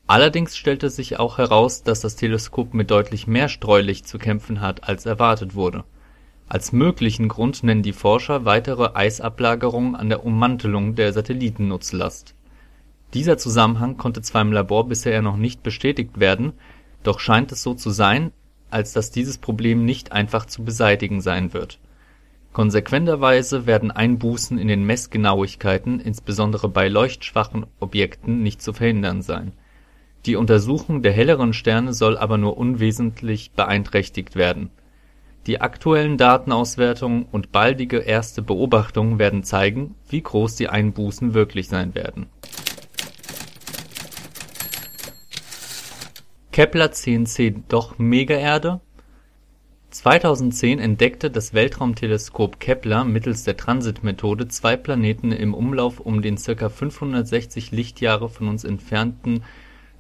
[0.08, 4.88] Allerdings stellte sich auch heraus, dass das Teleskop mit deutlich mehr Streulicht zu kämpfen hat,
[4.88, 5.84] als erwartet wurde.
[6.48, 12.36] Als möglichen Grund nennen die Forscher weitere Eisablagerungen an der Ummantelung der Satellitennutzlast.
[13.16, 16.54] Dieser Zusammenhang konnte zwar im Labor bisher noch nicht bestätigt werden,
[17.02, 18.32] doch scheint es so zu sein
[18.76, 21.80] als dass dieses Problem nicht einfach zu beseitigen sein wird.
[22.52, 29.54] Konsequenterweise werden Einbußen in den Messgenauigkeiten insbesondere bei leuchtschwachen Objekten nicht zu verhindern sein.
[30.26, 34.72] Die Untersuchung der helleren Sterne soll aber nur unwesentlich beeinträchtigt werden.
[35.48, 41.96] Die aktuellen Datenauswertungen und baldige erste Beobachtungen werden zeigen, wie groß die Einbußen wirklich sein
[41.96, 42.26] werden
[46.56, 48.80] Kepler-10c doch Megaerde?
[49.90, 56.70] 2010 entdeckte das Weltraumteleskop Kepler mittels der Transitmethode zwei Planeten im Umlauf um den ca.
[56.70, 59.44] 560 Lichtjahre von uns entfernten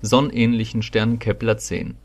[0.01, 1.95] sonnenähnlichen Stern Kepler-10.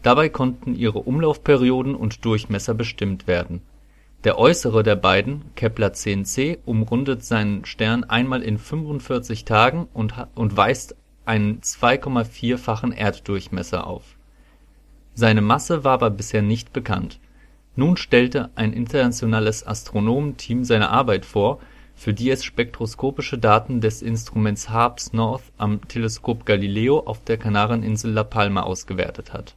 [0.00, 3.60] Dabei konnten ihre Umlaufperioden und Durchmesser bestimmt werden.
[4.24, 11.60] Der äußere der beiden, Kepler-10c, umrundet seinen Stern einmal in 45 Tagen und weist einen
[11.60, 14.16] 2,4-fachen Erddurchmesser auf.
[15.14, 17.20] Seine Masse war aber bisher nicht bekannt.
[17.76, 21.60] Nun stellte ein internationales Astronomenteam seine Arbeit vor,
[21.94, 28.10] für die es spektroskopische Daten des Instruments HARPS North am Teleskop Galileo auf der Kanareninsel
[28.12, 29.54] La Palma ausgewertet hat.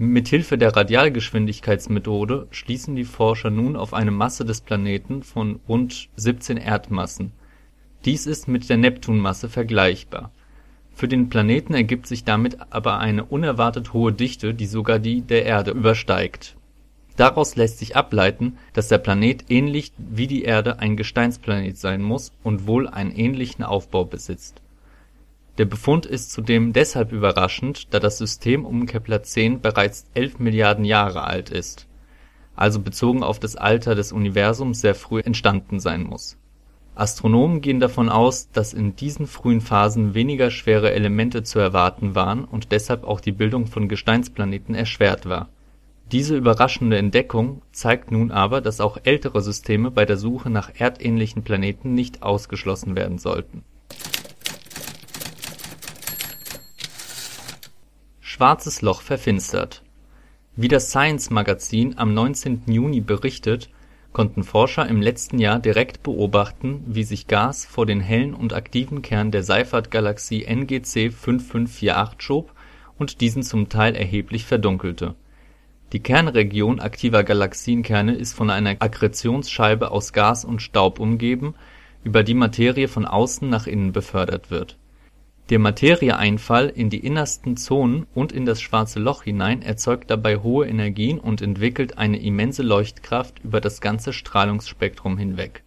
[0.00, 6.56] Mithilfe der Radialgeschwindigkeitsmethode schließen die Forscher nun auf eine Masse des Planeten von rund 17
[6.56, 7.32] Erdmassen.
[8.04, 10.30] Dies ist mit der Neptunmasse vergleichbar.
[10.98, 15.46] Für den Planeten ergibt sich damit aber eine unerwartet hohe Dichte, die sogar die der
[15.46, 16.58] Erde übersteigt
[17.18, 22.32] Daraus lässt sich ableiten, dass der Planet ähnlich wie die Erde ein Gesteinsplanet sein muss
[22.44, 24.62] und wohl einen ähnlichen Aufbau besitzt.
[25.58, 31.24] Der Befund ist zudem deshalb überraschend, da das System um Kepler-10 bereits 11 Milliarden Jahre
[31.24, 31.88] alt ist,
[32.54, 36.38] also bezogen auf das Alter des Universums sehr früh entstanden sein muss.
[36.98, 42.44] Astronomen gehen davon aus, dass in diesen frühen Phasen weniger schwere Elemente zu erwarten waren
[42.44, 45.48] und deshalb auch die Bildung von Gesteinsplaneten erschwert war
[46.12, 51.42] diese überraschende Entdeckung zeigt nun aber, dass auch ältere Systeme bei der Suche nach erdähnlichen
[51.42, 53.62] Planeten nicht ausgeschlossen werden sollten.
[58.20, 59.82] Schwarzes Loch verfinstert
[60.56, 62.62] Wie das Science-Magazin am 19.
[62.68, 63.68] Juni berichtet,
[64.12, 69.02] konnten Forscher im letzten Jahr direkt beobachten, wie sich Gas vor den hellen und aktiven
[69.02, 72.52] Kern der Seyfert-Galaxie NGC 5548 schob
[72.98, 75.14] und diesen zum Teil erheblich verdunkelte
[75.92, 81.54] die Kernregion aktiver Galaxienkerne ist von einer Akkretionsscheibe aus Gas und Staub umgeben,
[82.04, 84.76] über die Materie von außen nach innen befördert wird.
[85.50, 90.66] Der Materieeinfall in die innersten Zonen und in das Schwarze Loch hinein erzeugt dabei hohe
[90.66, 95.62] Energien und entwickelt eine immense Leuchtkraft über das ganze Strahlungsspektrum hinweg.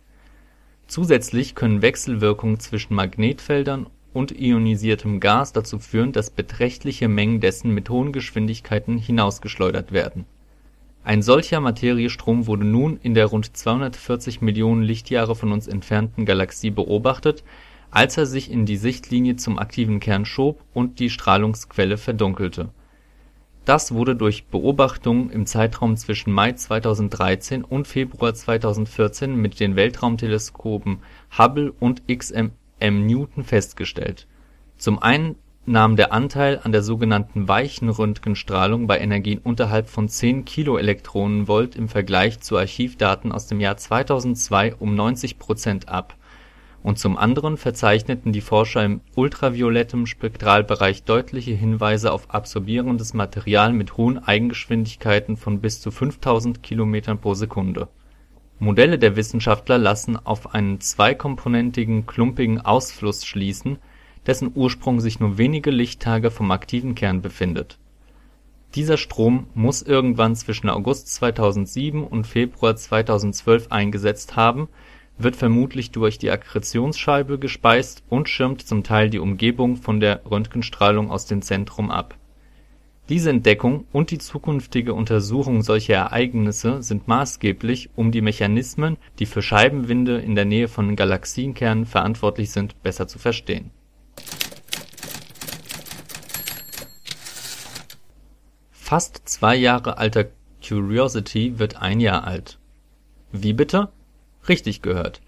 [0.85, 7.89] Zusätzlich können Wechselwirkungen zwischen Magnetfeldern und ionisiertem Gas dazu führen, dass beträchtliche Mengen dessen mit
[7.89, 10.25] hohen Geschwindigkeiten hinausgeschleudert werden.
[11.03, 16.69] Ein solcher Materiestrom wurde nun in der rund 240 Millionen Lichtjahre von uns entfernten Galaxie
[16.69, 17.43] beobachtet,
[17.91, 22.69] als er sich in die Sichtlinie zum aktiven Kern schob und die Strahlungsquelle verdunkelte.
[23.65, 30.99] Das wurde durch Beobachtungen im Zeitraum zwischen Mai 2013 und Februar 2014 mit den Weltraumteleskopen
[31.37, 33.05] Hubble und XM M.
[33.05, 34.27] Newton festgestellt.
[34.77, 35.35] Zum einen
[35.67, 40.79] nahm der Anteil an der sogenannten weichen Röntgenstrahlung bei Energien unterhalb von 10 kV
[41.75, 46.15] im Vergleich zu Archivdaten aus dem Jahr 2002 um 90 Prozent ab,
[46.83, 53.97] und zum anderen verzeichneten die Forscher im ultraviolettem Spektralbereich deutliche Hinweise auf absorbierendes Material mit
[53.97, 57.87] hohen Eigengeschwindigkeiten von bis zu 5000 km pro Sekunde
[58.61, 63.79] Modelle der Wissenschaftler lassen auf einen zweikomponentigen klumpigen Ausfluss schließen,
[64.27, 67.79] dessen Ursprung sich nur wenige Lichttage vom aktiven Kern befindet.
[68.75, 74.69] Dieser Strom muss irgendwann zwischen August 2007 und Februar 2012 eingesetzt haben,
[75.23, 81.11] wird vermutlich durch die Akkretionsscheibe gespeist und schirmt zum Teil die Umgebung von der Röntgenstrahlung
[81.11, 82.17] aus dem Zentrum ab
[83.11, 89.41] diese Entdeckung und die zukünftige Untersuchung solcher Ereignisse sind maßgeblich, um die Mechanismen, die für
[89.41, 93.71] Scheibenwinde in der Nähe von Galaxienkernen verantwortlich sind, besser zu verstehen.
[98.71, 100.27] Fast zwei Jahre alter
[100.65, 102.59] Curiosity wird ein Jahr alt.
[103.33, 103.89] Wie bitte?
[104.47, 105.21] Richtig gehört.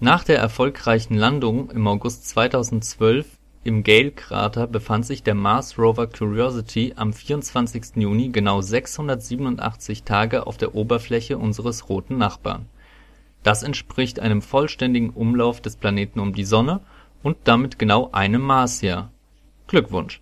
[0.00, 3.26] Nach der erfolgreichen Landung im August 2012
[3.64, 7.96] im Gale-Krater befand sich der Mars-Rover Curiosity am 24.
[7.96, 12.66] Juni genau 687 Tage auf der Oberfläche unseres roten Nachbarn.
[13.44, 16.80] Das entspricht einem vollständigen Umlauf des Planeten um die Sonne
[17.22, 19.10] und damit genau einem Marsjahr.
[19.68, 20.20] Glückwunsch!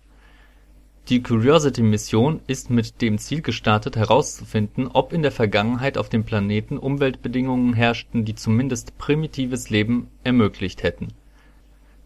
[1.09, 6.77] Die Curiosity-Mission ist mit dem Ziel gestartet herauszufinden, ob in der Vergangenheit auf dem Planeten
[6.77, 11.09] Umweltbedingungen herrschten, die zumindest primitives Leben ermöglicht hätten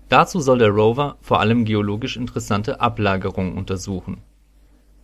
[0.10, 4.18] Dazu soll der Rover vor allem geologisch interessante Ablagerungen untersuchen.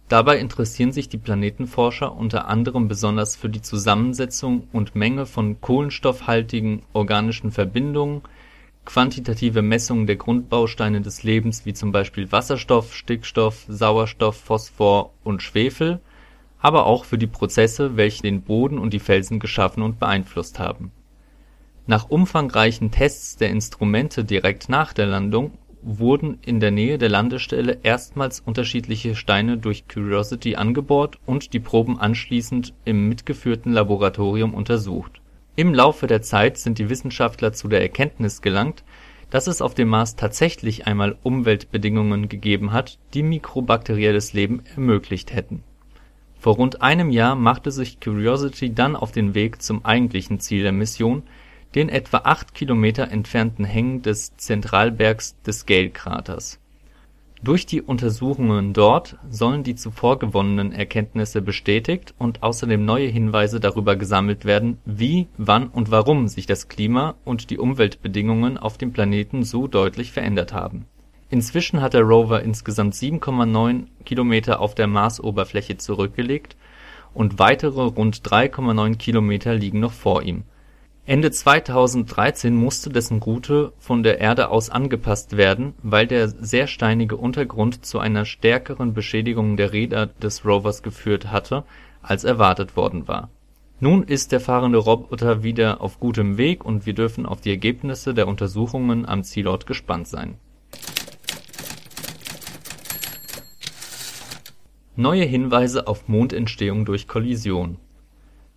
[0.10, 6.84] Dabei interessieren sich die Planetenforscher unter anderem besonders für die Zusammensetzung und Menge von kohlenstoffhaltigen
[6.94, 8.22] organischen Verbindungen,
[8.86, 16.00] quantitative Messungen der Grundbausteine des Lebens wie zum Beispiel Wasserstoff, Stickstoff, Sauerstoff, Phosphor und Schwefel,
[16.60, 20.92] aber auch für die Prozesse, welche den Boden und die Felsen geschaffen und beeinflusst haben
[21.88, 27.80] nach umfangreichen Tests der Instrumente direkt nach der Landung wurden in der Nähe der Landestelle
[27.82, 35.21] erstmals unterschiedliche Steine durch Curiosity angebohrt und die Proben anschließend im mitgeführten Laboratorium untersucht.
[35.62, 38.84] Im Laufe der Zeit sind die Wissenschaftler zu der Erkenntnis gelangt,
[39.30, 45.62] dass es auf dem Mars tatsächlich einmal Umweltbedingungen gegeben hat, die mikrobakterielles Leben ermöglicht hätten.
[46.40, 50.72] Vor rund einem Jahr machte sich Curiosity dann auf den Weg zum eigentlichen Ziel der
[50.72, 51.22] Mission
[51.76, 56.61] den etwa acht Kilometer entfernten Hängen des Zentralbergs des Gale-Kraters.
[57.44, 63.96] Durch die Untersuchungen dort sollen die zuvor gewonnenen Erkenntnisse bestätigt und außerdem neue Hinweise darüber
[63.96, 69.42] gesammelt werden, wie, wann und warum sich das Klima und die Umweltbedingungen auf dem Planeten
[69.42, 70.86] so deutlich verändert haben.
[71.32, 76.56] Inzwischen hat der Rover insgesamt 7,9 Kilometer auf der Marsoberfläche zurückgelegt
[77.16, 80.44] und weitere rund 3,9 Kilometer liegen noch vor ihm
[81.12, 87.18] Ende 2013 musste dessen Route von der Erde aus angepasst werden, weil der sehr steinige
[87.18, 91.66] Untergrund zu einer stärkeren Beschädigung der Räder des Rovers geführt hatte,
[92.02, 93.30] als erwartet worden war.
[93.82, 98.14] Nun ist der fahrende Roboter wieder auf gutem Weg und wir dürfen auf die Ergebnisse
[98.14, 100.36] der Untersuchungen am Zielort gespannt sein.
[104.96, 107.80] Neue Hinweise auf Mondentstehung durch Kollision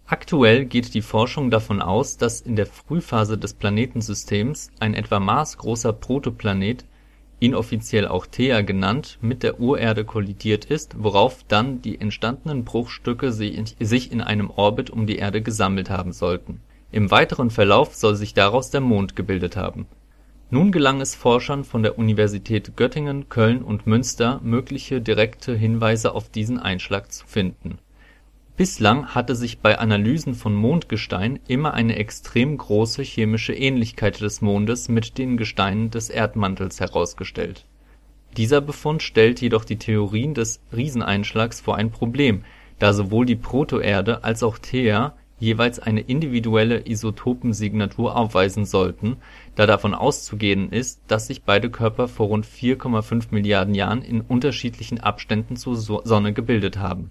[0.07, 5.95] Aktuell geht die Forschung davon aus, dass in der Frühphase des Planetensystems ein etwa marsgroßer
[5.95, 6.85] Protoplanet
[7.41, 14.13] (inoffiziell auch Theia genannt) mit der Urerde kollidiert ist, worauf dann die entstandenen Bruchstücke sich
[14.13, 16.61] in einem Orbit um die Erde gesammelt haben sollten.
[16.93, 19.87] Im weiteren Verlauf soll sich daraus der Mond gebildet haben.
[20.51, 26.29] Nun gelang es Forschern von der Universität Göttingen, Köln und Münster mögliche direkte Hinweise auf
[26.29, 27.79] diesen Einschlag zu finden
[28.57, 34.89] Bislang hatte sich bei Analysen von Mondgestein immer eine extrem große chemische Ähnlichkeit des Mondes
[34.89, 37.65] mit den Gesteinen des Erdmantels herausgestellt.
[38.37, 42.45] Dieser Befund stellt jedoch die Theorien des Rieseneinschlags vor ein Problem,
[42.79, 49.17] da sowohl die Protoerde als auch Theia jeweils eine individuelle Isotopensignatur aufweisen sollten,
[49.57, 55.01] da davon auszugehen ist, dass sich beide Körper vor rund 4,5 Milliarden Jahren in unterschiedlichen
[55.01, 57.11] Abständen zur Sonne gebildet haben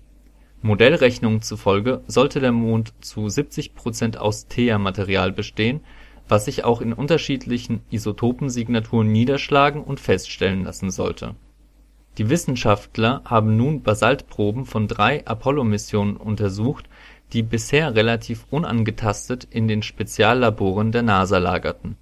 [0.64, 5.82] Modellrechnungen zufolge sollte der Mond zu 70 Prozent aus Theia-Material bestehen,
[6.30, 11.36] was sich auch in unterschiedlichen Isotopensignaturen niederschlagen und feststellen lassen sollte.
[12.18, 16.88] Die Wissenschaftler haben nun Basaltproben von drei Apollo-Missionen untersucht,
[17.34, 21.98] die bisher relativ unangetastet in den Speziallaboren der NASA lagerten.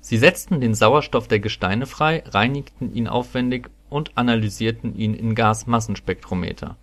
[0.00, 6.78] Sie setzten den Sauerstoff der Gesteine frei, reinigten ihn aufwendig und analysierten ihn in Gasmassenspektrometer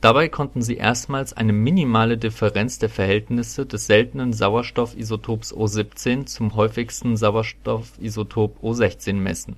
[0.00, 7.18] Dabei konnten sie erstmals eine minimale Differenz der Verhältnisse des seltenen Sauerstoffisotops O17 zum häufigsten
[7.18, 9.56] Sauerstoffisotop O16 messen.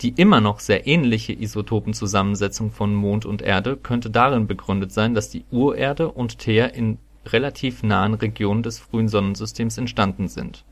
[0.00, 5.30] Die immer noch sehr ähnliche Isotopenzusammensetzung von Mond und Erde könnte darin begründet sein, dass
[5.30, 10.64] die Urerde und Theia in relativ nahen Regionen des frühen Sonnensystems entstanden sind.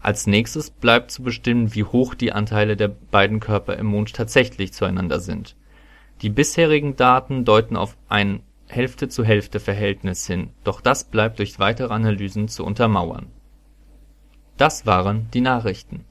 [0.00, 4.72] Als nächstes bleibt zu bestimmen, wie hoch die Anteile der beiden Körper im Mond tatsächlich
[4.72, 5.54] zueinander sind
[6.24, 12.64] die bisherigen Daten deuten auf ein Hälfte-zu-Hälfte-Verhältnis hin, doch das bleibt durch weitere Analysen zu
[12.64, 13.26] untermauern.
[14.56, 16.06] Das waren die Nachrichten.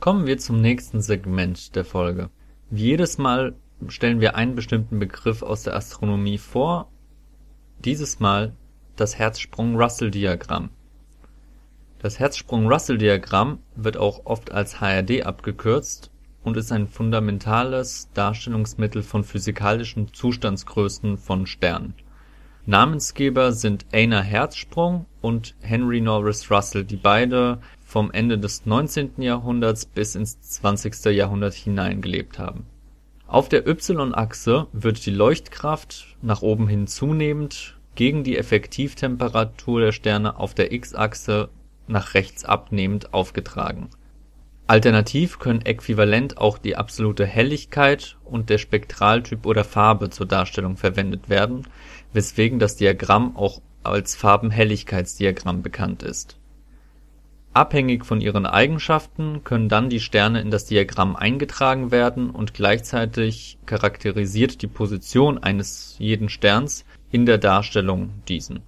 [0.00, 2.28] Kommen wir zum nächsten Segment der Folge.
[2.70, 3.54] Wie jedes Mal
[3.86, 6.90] stellen wir einen bestimmten Begriff aus der Astronomie vor.
[7.84, 8.56] Dieses Mal
[8.96, 10.70] das Herzsprung-Russell-Diagramm.
[11.98, 16.10] Das Herzsprung-Russell-Diagramm wird auch oft als HRD abgekürzt
[16.42, 21.94] und ist ein fundamentales Darstellungsmittel von physikalischen Zustandsgrößen von Sternen.
[22.66, 29.20] Namensgeber sind Einar Herzsprung und Henry Norris Russell, die beide vom Ende des 19.
[29.20, 31.06] Jahrhunderts bis ins 20.
[31.06, 32.66] Jahrhundert hinein gelebt haben.
[33.26, 40.38] Auf der y-Achse wird die Leuchtkraft nach oben hin zunehmend gegen die Effektivtemperatur der Sterne
[40.38, 41.50] auf der x-Achse
[41.86, 43.90] nach rechts abnehmend aufgetragen.
[44.66, 51.28] Alternativ können äquivalent auch die absolute Helligkeit und der Spektraltyp oder Farbe zur Darstellung verwendet
[51.28, 51.66] werden,
[52.12, 56.38] weswegen das Diagramm auch als Farbenhelligkeitsdiagramm bekannt ist.
[57.54, 63.58] Abhängig von ihren Eigenschaften können dann die Sterne in das Diagramm eingetragen werden und gleichzeitig
[63.66, 68.60] charakterisiert die Position eines jeden Sterns in der Darstellung diesen.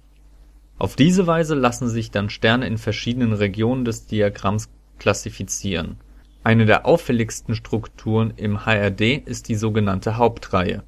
[0.77, 4.69] Auf diese Weise lassen sich dann Sterne in verschiedenen Regionen des Diagramms
[4.99, 5.97] klassifizieren.
[6.43, 10.83] Eine der auffälligsten Strukturen im HRD ist die sogenannte Hauptreihe.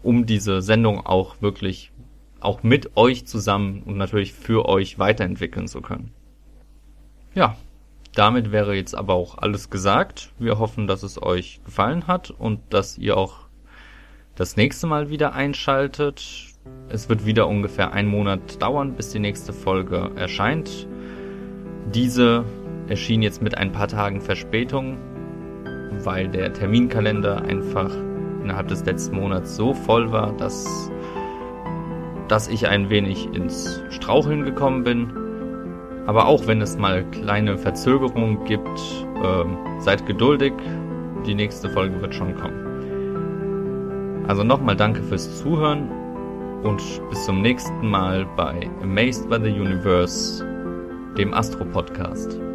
[0.03, 1.93] um diese Sendung auch wirklich
[2.41, 6.13] auch mit euch zusammen und natürlich für euch weiterentwickeln zu können.
[7.35, 7.57] Ja,
[8.15, 10.31] damit wäre jetzt aber auch alles gesagt.
[10.39, 13.47] Wir hoffen, dass es euch gefallen hat und dass ihr auch
[14.37, 16.47] das nächste Mal wieder einschaltet.
[16.89, 20.87] Es wird wieder ungefähr einen Monat dauern, bis die nächste Folge erscheint.
[21.93, 22.45] Diese
[22.89, 24.99] erschien jetzt mit ein paar Tagen Verspätung,
[26.05, 27.91] weil der Terminkalender einfach
[28.43, 30.91] innerhalb des letzten Monats so voll war, dass
[32.29, 35.13] dass ich ein wenig ins Straucheln gekommen bin.
[36.07, 38.79] Aber auch wenn es mal kleine Verzögerungen gibt,
[39.23, 40.53] äh, seid geduldig.
[41.27, 44.25] Die nächste Folge wird schon kommen.
[44.29, 45.89] Also nochmal danke fürs Zuhören
[46.63, 50.45] und bis zum nächsten Mal bei Amazed by the Universe,
[51.17, 52.46] dem Astro-Podcast.